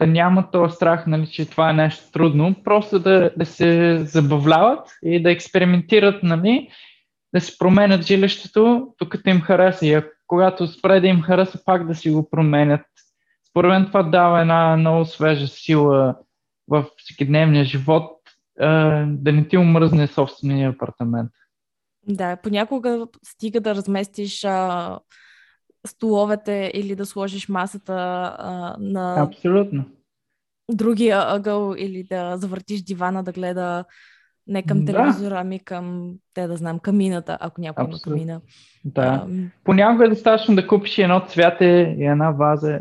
да 0.00 0.06
няма 0.06 0.50
този 0.50 0.74
страх, 0.74 1.06
нали, 1.06 1.26
че 1.26 1.50
това 1.50 1.70
е 1.70 1.74
нещо 1.74 2.10
трудно, 2.12 2.54
просто 2.64 2.98
да, 2.98 3.30
да 3.36 3.46
се 3.46 3.98
забавляват 3.98 4.88
и 5.02 5.22
да 5.22 5.30
експериментират, 5.30 6.22
нали, 6.22 6.68
да 7.34 7.40
се 7.40 7.58
променят 7.58 8.06
жилището, 8.06 8.94
докато 9.00 9.30
им 9.30 9.40
хареса. 9.40 9.86
И 9.86 10.02
когато 10.26 10.66
спре 10.66 11.00
да 11.00 11.06
им 11.06 11.22
хареса, 11.22 11.64
пак 11.64 11.86
да 11.86 11.94
си 11.94 12.10
го 12.10 12.30
променят 12.30 12.80
според 13.50 13.68
мен 13.68 13.86
това 13.86 14.02
дава 14.02 14.40
една 14.40 14.76
много 14.76 15.04
свежа 15.04 15.46
сила 15.48 16.16
в 16.68 16.86
всекидневния 16.96 17.64
живот, 17.64 18.20
да 19.06 19.32
не 19.32 19.48
ти 19.48 19.58
умръзне 19.58 20.06
собствения 20.06 20.70
апартамент. 20.70 21.30
Да, 22.08 22.36
понякога 22.36 23.06
стига 23.24 23.60
да 23.60 23.74
разместиш 23.74 24.44
а, 24.44 24.98
столовете 25.86 26.70
или 26.74 26.96
да 26.96 27.06
сложиш 27.06 27.48
масата 27.48 27.94
а, 28.38 28.76
на 28.78 29.22
Абсолютно. 29.22 29.84
другия 30.72 31.34
ъгъл 31.34 31.74
или 31.78 32.04
да 32.04 32.36
завъртиш 32.36 32.82
дивана 32.82 33.24
да 33.24 33.32
гледа 33.32 33.84
не 34.46 34.62
към 34.62 34.86
телевизора, 34.86 35.34
да. 35.34 35.40
ами 35.40 35.58
към, 35.58 36.14
те 36.34 36.46
да 36.46 36.56
знам, 36.56 36.78
камината, 36.78 37.38
ако 37.40 37.60
някой 37.60 37.84
има 37.84 38.00
камина. 38.04 38.40
Да. 38.84 39.02
А, 39.02 39.28
Понякога 39.64 40.04
е 40.04 40.08
достатъчно 40.08 40.54
да 40.54 40.66
купиш 40.66 40.98
едно 40.98 41.20
цвяте 41.28 41.94
и 41.98 42.04
една 42.04 42.30
ваза 42.30 42.80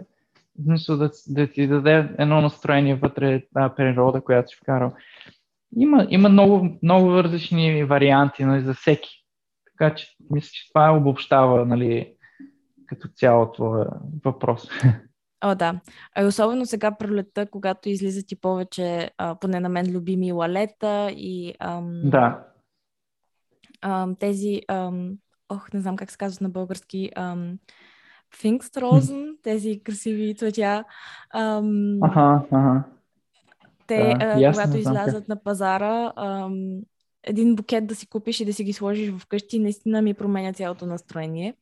смисъл 0.63 0.97
да, 0.97 1.11
да 1.27 1.47
ти 1.47 1.67
даде 1.67 2.09
едно 2.17 2.41
настроение 2.41 2.95
вътре, 2.95 3.43
тази 3.53 3.73
природа, 3.75 4.21
която 4.21 4.49
си 4.49 4.57
вкарал. 4.61 4.93
Има, 5.77 6.07
има 6.09 6.29
много, 6.29 6.77
много 6.83 7.23
различни 7.23 7.83
варианти 7.83 8.45
нали, 8.45 8.61
за 8.61 8.73
всеки. 8.73 9.09
Така 9.71 9.95
че 9.95 10.07
мисля, 10.31 10.49
че 10.51 10.67
това 10.73 10.91
обобщава 10.91 11.65
нали, 11.65 12.13
като 12.85 13.07
цяло 13.07 13.51
твоя 13.51 13.87
въпрос. 14.25 14.69
О, 15.41 15.55
да. 15.55 15.79
А 16.15 16.25
особено 16.25 16.65
сега 16.65 16.97
пролетта, 16.97 17.45
когато 17.45 17.89
излизат 17.89 18.31
и 18.31 18.35
повече, 18.35 19.11
а, 19.17 19.35
поне 19.35 19.59
на 19.59 19.69
мен, 19.69 19.91
любими 19.91 20.31
лалета 20.31 21.11
и 21.11 21.53
ам, 21.59 22.01
да. 22.03 22.43
ам, 23.81 24.15
тези, 24.15 24.61
ам, 24.67 25.13
ох, 25.49 25.73
не 25.73 25.81
знам 25.81 25.95
как 25.95 26.11
се 26.11 26.17
казва 26.17 26.43
на 26.43 26.49
български, 26.49 27.09
ам, 27.15 27.57
Фингстрозен, 28.35 29.37
тези 29.43 29.81
красиви 29.83 30.35
цветя. 30.35 30.83
Ам, 31.33 31.97
ага, 32.03 32.45
ага. 32.51 32.83
Те, 33.87 34.15
да, 34.19 34.25
а, 34.25 34.51
когато 34.51 34.77
излязат 34.77 35.27
на 35.27 35.43
пазара, 35.43 36.13
ам, 36.15 36.79
един 37.23 37.55
букет 37.55 37.87
да 37.87 37.95
си 37.95 38.07
купиш 38.07 38.39
и 38.39 38.45
да 38.45 38.53
си 38.53 38.63
ги 38.63 38.73
сложиш 38.73 39.11
вкъщи, 39.11 39.59
наистина 39.59 40.01
ми 40.01 40.13
променя 40.13 40.53
цялото 40.53 40.85
настроение. 40.85 41.53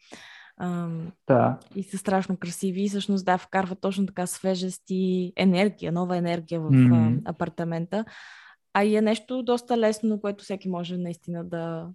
Ам, 0.60 1.12
да. 1.28 1.58
И 1.76 1.84
са 1.84 1.98
страшно 1.98 2.38
красиви 2.38 2.84
и 2.84 2.90
всъщност 2.90 3.26
да, 3.26 3.38
вкарва 3.38 3.76
точно 3.76 4.06
така 4.06 4.28
свежест 4.28 4.84
и 4.90 5.34
енергия, 5.36 5.92
нова 5.92 6.18
енергия 6.18 6.62
в 6.62 6.72
mm-hmm. 6.72 7.20
а, 7.26 7.30
апартамента. 7.32 8.06
А 8.74 8.84
и 8.84 8.96
е 8.96 9.02
нещо 9.02 9.44
доста 9.44 9.78
лесно, 9.78 10.22
което 10.22 10.44
всеки 10.44 10.70
може 10.70 10.98
наистина 10.98 11.46
да, 11.46 11.88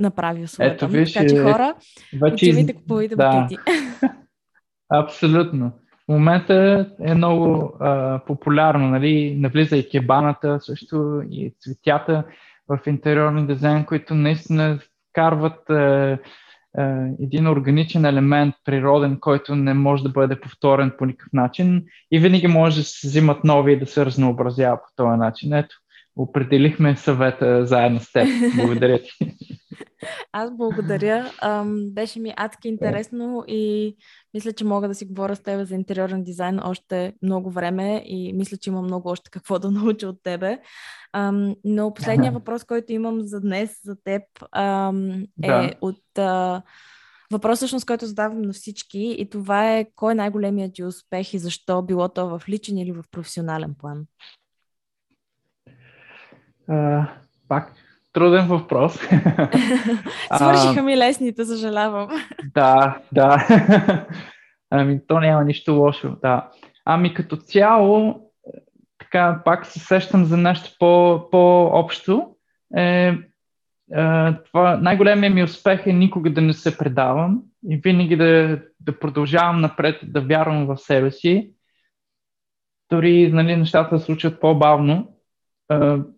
направи 0.00 0.42
услугата. 0.42 0.74
Ето, 0.74 0.88
виж, 0.88 1.12
така 1.12 1.28
че 1.28 1.36
е, 1.36 1.42
хора, 1.42 1.74
вече... 2.20 2.34
отивайте, 2.34 2.72
купувайте 2.72 3.16
да. 3.16 3.40
букети. 3.40 3.56
Абсолютно. 4.88 5.72
В 6.04 6.08
момента 6.08 6.86
е 7.00 7.14
много 7.14 7.72
а, 7.80 8.20
популярно, 8.26 8.88
нали, 8.88 9.36
навлиза 9.38 9.76
и 9.76 9.88
кебаната, 9.88 10.60
също 10.60 11.22
и 11.30 11.54
цветята 11.60 12.24
в 12.68 12.80
интериорен 12.86 13.46
дизайн, 13.46 13.84
които 13.84 14.14
наистина 14.14 14.78
вкарват 15.10 15.70
а, 15.70 16.18
един 17.22 17.48
органичен 17.48 18.04
елемент, 18.04 18.54
природен, 18.64 19.20
който 19.20 19.54
не 19.54 19.74
може 19.74 20.02
да 20.02 20.08
бъде 20.08 20.40
повторен 20.40 20.92
по 20.98 21.06
никакъв 21.06 21.32
начин 21.32 21.84
и 22.12 22.18
винаги 22.18 22.46
може 22.46 22.80
да 22.80 22.84
се 22.84 23.08
взимат 23.08 23.44
нови 23.44 23.72
и 23.72 23.78
да 23.78 23.86
се 23.86 24.06
разнообразява 24.06 24.76
по 24.76 24.88
този 24.96 25.18
начин. 25.18 25.52
Ето, 25.52 25.76
определихме 26.16 26.96
съвета 26.96 27.66
заедно 27.66 28.00
с 28.00 28.12
теб. 28.12 28.28
Благодаря 28.56 28.98
ти. 28.98 29.10
Аз 30.32 30.56
благодаря. 30.56 31.30
Ам, 31.42 31.86
беше 31.90 32.20
ми 32.20 32.34
адски 32.36 32.68
интересно 32.68 33.44
и 33.48 33.96
мисля, 34.34 34.52
че 34.52 34.64
мога 34.64 34.88
да 34.88 34.94
си 34.94 35.04
говоря 35.04 35.36
с 35.36 35.42
теб 35.42 35.66
за 35.66 35.74
интериорен 35.74 36.24
дизайн 36.24 36.60
още 36.64 37.14
много 37.22 37.50
време 37.50 38.02
и 38.06 38.32
мисля, 38.32 38.56
че 38.56 38.70
имам 38.70 38.84
много 38.84 39.08
още 39.08 39.30
какво 39.30 39.58
да 39.58 39.70
науча 39.70 40.08
от 40.08 40.22
тебе. 40.22 40.58
Ам, 41.12 41.56
но 41.64 41.94
последният 41.94 42.34
въпрос, 42.34 42.64
който 42.64 42.92
имам 42.92 43.20
за 43.22 43.40
днес, 43.40 43.80
за 43.84 43.96
теб, 44.04 44.22
ам, 44.52 45.22
е 45.22 45.48
да. 45.48 45.72
от 45.80 46.18
а, 46.18 46.62
въпрос, 47.32 47.58
всъщност, 47.58 47.86
който 47.86 48.06
задавам 48.06 48.42
на 48.42 48.52
всички 48.52 49.16
и 49.18 49.30
това 49.30 49.76
е 49.76 49.86
кой 49.96 50.12
е 50.12 50.14
най-големият 50.14 50.74
ти 50.74 50.84
успех 50.84 51.34
и 51.34 51.38
защо, 51.38 51.82
било 51.82 52.08
то 52.08 52.38
в 52.38 52.48
личен 52.48 52.78
или 52.78 52.92
в 52.92 53.04
професионален 53.10 53.74
план? 53.78 54.06
Uh, 56.68 57.10
пак 57.48 57.72
труден 58.12 58.46
въпрос. 58.46 58.94
Свършиха 60.36 60.82
ми 60.82 60.96
лесните, 60.96 61.44
съжалявам. 61.44 62.08
Да, 62.54 62.98
да. 63.12 63.46
ами, 64.70 65.00
то 65.06 65.20
няма 65.20 65.44
нищо 65.44 65.74
лошо, 65.74 66.16
да. 66.22 66.48
Ами 66.84 67.14
като 67.14 67.36
цяло, 67.36 68.20
така, 68.98 69.42
пак 69.44 69.66
се 69.66 69.78
сещам 69.78 70.24
за 70.24 70.36
нещо 70.36 70.76
по, 70.78 71.28
по-общо. 71.30 72.26
Е, 72.76 72.82
е, 72.82 73.16
това, 74.46 74.76
най-големият 74.76 75.34
ми 75.34 75.42
успех 75.42 75.86
е 75.86 75.92
никога 75.92 76.32
да 76.32 76.40
не 76.40 76.52
се 76.52 76.78
предавам 76.78 77.42
и 77.70 77.76
винаги 77.76 78.16
да, 78.16 78.60
да 78.80 78.98
продължавам 78.98 79.60
напред, 79.60 80.00
да 80.02 80.20
вярвам 80.20 80.66
в 80.66 80.76
себе 80.76 81.10
си. 81.10 81.52
Дори 82.90 83.32
нали, 83.32 83.56
нещата 83.56 83.98
се 83.98 84.04
случват 84.04 84.40
по-бавно, 84.40 85.08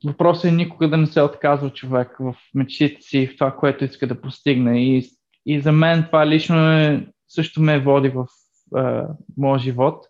въпросът 0.04 0.44
е 0.44 0.54
никога 0.54 0.88
да 0.88 0.96
не 0.96 1.06
се 1.06 1.22
отказва 1.22 1.70
човек 1.70 2.16
в 2.20 2.34
мечтите 2.54 3.02
си, 3.02 3.26
в 3.26 3.36
това, 3.36 3.56
което 3.56 3.84
иска 3.84 4.06
да 4.06 4.20
постигне. 4.20 4.84
И, 4.84 5.10
и 5.46 5.60
за 5.60 5.72
мен 5.72 6.04
това 6.06 6.26
лично 6.26 6.72
е, 6.72 7.06
също 7.28 7.60
ме 7.60 7.80
води 7.80 8.08
в 8.08 8.26
uh, 8.74 9.08
моя 9.36 9.58
живот. 9.58 10.06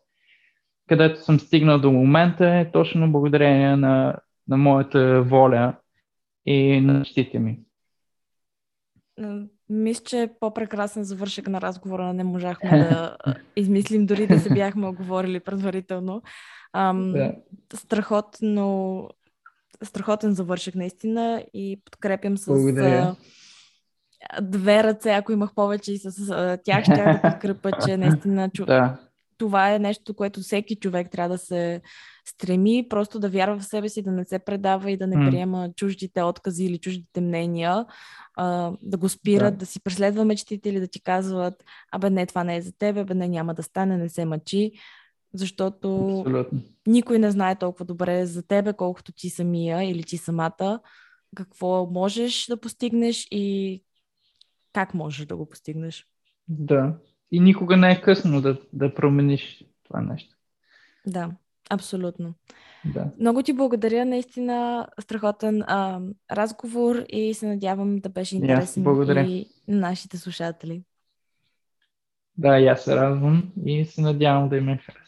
Където 0.89 1.21
съм 1.21 1.41
стигнал 1.41 1.79
до 1.79 1.93
момента 1.93 2.49
е 2.49 2.71
точно 2.73 3.13
благодарение 3.13 3.77
на, 3.77 4.17
на 4.49 4.57
моята 4.57 5.23
воля 5.23 5.75
и 6.47 6.81
на 6.81 6.93
мечтите 6.93 7.39
ми. 7.39 7.61
Мисля, 9.69 10.05
че 10.05 10.31
по-прекрасен 10.41 11.05
завършек 11.05 11.49
на 11.49 11.61
разговора 11.61 12.13
не 12.13 12.25
можахме 12.25 12.71
да 12.71 13.17
измислим, 13.57 14.07
дори 14.07 14.27
да 14.27 14.39
се 14.39 14.55
бяхме 14.55 14.87
оговорили 14.87 15.41
предварително. 15.41 16.23
Ам, 16.73 17.13
да. 17.13 17.35
Страхотно 17.75 19.09
страхотен 19.83 20.33
завършек 20.33 20.75
наистина 20.75 21.45
и 21.55 21.81
подкрепям 21.85 22.39
с 22.39 22.47
Благодаря. 22.47 23.17
две 24.43 24.83
ръце, 24.83 25.11
ако 25.11 25.33
имах 25.33 25.55
повече 25.55 25.93
и 25.93 25.99
с 25.99 26.59
тях 26.65 26.85
ще 26.85 26.95
да 26.95 27.21
подкрепа, 27.23 27.71
че 27.87 27.97
наистина 27.97 28.51
чу... 28.51 28.67
да. 28.67 28.99
това 29.39 29.75
е 29.75 29.79
нещо, 29.79 30.15
което 30.15 30.41
всеки 30.41 30.77
човек 30.77 31.11
трябва 31.11 31.29
да 31.29 31.39
се 31.39 31.81
стреми, 32.25 32.87
просто 32.91 33.21
да 33.21 33.29
вярва 33.29 33.59
в 33.59 33.65
себе 33.65 33.89
си, 33.89 34.03
да 34.03 34.13
не 34.13 34.25
се 34.25 34.39
предава 34.39 34.91
и 34.91 34.97
да 34.97 35.07
не 35.07 35.31
приема 35.31 35.71
чуждите 35.77 36.23
откази 36.23 36.65
или 36.65 36.79
чуждите 36.79 37.21
мнения, 37.21 37.87
а, 38.37 38.73
да 38.83 38.97
го 38.97 39.09
спират, 39.09 39.55
да. 39.55 39.59
да 39.59 39.67
си 39.67 39.81
преследва 39.81 40.25
мечтите 40.25 40.69
или 40.69 40.81
да 40.81 40.87
ти 40.89 41.03
казват, 41.03 41.55
абе 41.93 42.11
не, 42.11 42.27
това 42.27 42.45
не 42.45 42.57
е 42.57 42.63
за 42.63 42.73
теб, 42.79 42.97
абе 42.97 43.15
не, 43.15 43.29
няма 43.29 43.55
да 43.55 43.63
стане, 43.63 43.97
не 43.97 44.09
се 44.09 44.25
мъчи 44.25 44.73
защото 45.35 46.19
Абсолютно. 46.19 46.61
никой 46.87 47.19
не 47.19 47.31
знае 47.31 47.59
толкова 47.59 47.85
добре 47.85 48.27
за 48.27 48.43
тебе, 48.43 48.73
колкото 48.73 49.13
ти 49.13 49.31
самия 49.31 49.91
или 49.91 50.03
ти 50.03 50.17
самата, 50.17 50.81
какво 51.37 51.87
можеш 51.87 52.47
да 52.47 52.57
постигнеш 52.57 53.29
и 53.31 53.83
как 54.73 54.95
можеш 54.95 55.27
да 55.27 55.37
го 55.37 55.49
постигнеш. 55.49 56.07
Да. 56.49 56.95
И 57.33 57.41
никога 57.41 57.77
не 57.77 57.93
е 57.93 58.01
късно 58.01 58.41
да, 58.41 58.59
да 58.73 58.95
промениш 58.95 59.65
това 59.85 60.01
нещо. 60.01 60.37
Да, 61.07 61.31
абсолютно. 61.71 62.35
Да. 62.85 63.11
Много 63.21 63.43
ти 63.43 63.53
благодаря, 63.53 64.05
наистина 64.05 64.87
страхотен 65.01 65.63
а, 65.67 66.01
разговор 66.33 67.05
и 67.09 67.35
се 67.35 67.47
надявам 67.47 68.01
да 68.01 68.09
беше 68.09 68.37
интересен 68.37 68.85
yes, 68.85 69.27
и 69.27 69.49
на 69.69 69.77
нашите 69.77 70.19
слушатели. 70.19 70.83
Да, 72.39 72.59
и 72.59 72.67
аз 72.67 72.85
се 72.85 72.97
радвам 72.97 73.53
и 73.67 73.85
се 73.85 74.01
надявам 74.01 74.49
да 74.49 74.57
им 74.57 74.69
е 74.69 74.77
харесало. 74.77 75.02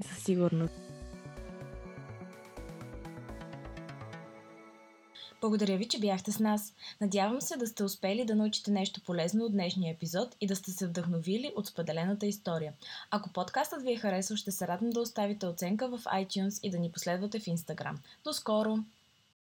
Със 0.00 0.24
сигурност. 0.24 0.74
Благодаря 5.40 5.76
ви, 5.76 5.88
че 5.88 6.00
бяхте 6.00 6.32
с 6.32 6.38
нас. 6.38 6.74
Надявам 7.00 7.40
се 7.40 7.56
да 7.56 7.66
сте 7.66 7.84
успели 7.84 8.24
да 8.24 8.34
научите 8.34 8.70
нещо 8.70 9.00
полезно 9.06 9.44
от 9.44 9.52
днешния 9.52 9.94
епизод 9.94 10.36
и 10.40 10.46
да 10.46 10.56
сте 10.56 10.70
се 10.70 10.86
вдъхновили 10.86 11.52
от 11.56 11.66
споделената 11.66 12.26
история. 12.26 12.72
Ако 13.10 13.32
подкастът 13.32 13.82
ви 13.82 13.92
е 13.92 13.96
харесал, 13.96 14.36
ще 14.36 14.52
се 14.52 14.68
радвам 14.68 14.90
да 14.90 15.00
оставите 15.00 15.46
оценка 15.46 15.88
в 15.88 16.04
iTunes 16.04 16.60
и 16.62 16.70
да 16.70 16.78
ни 16.78 16.92
последвате 16.92 17.40
в 17.40 17.44
Instagram. 17.44 17.96
До 18.24 18.32
скоро! 18.32 18.78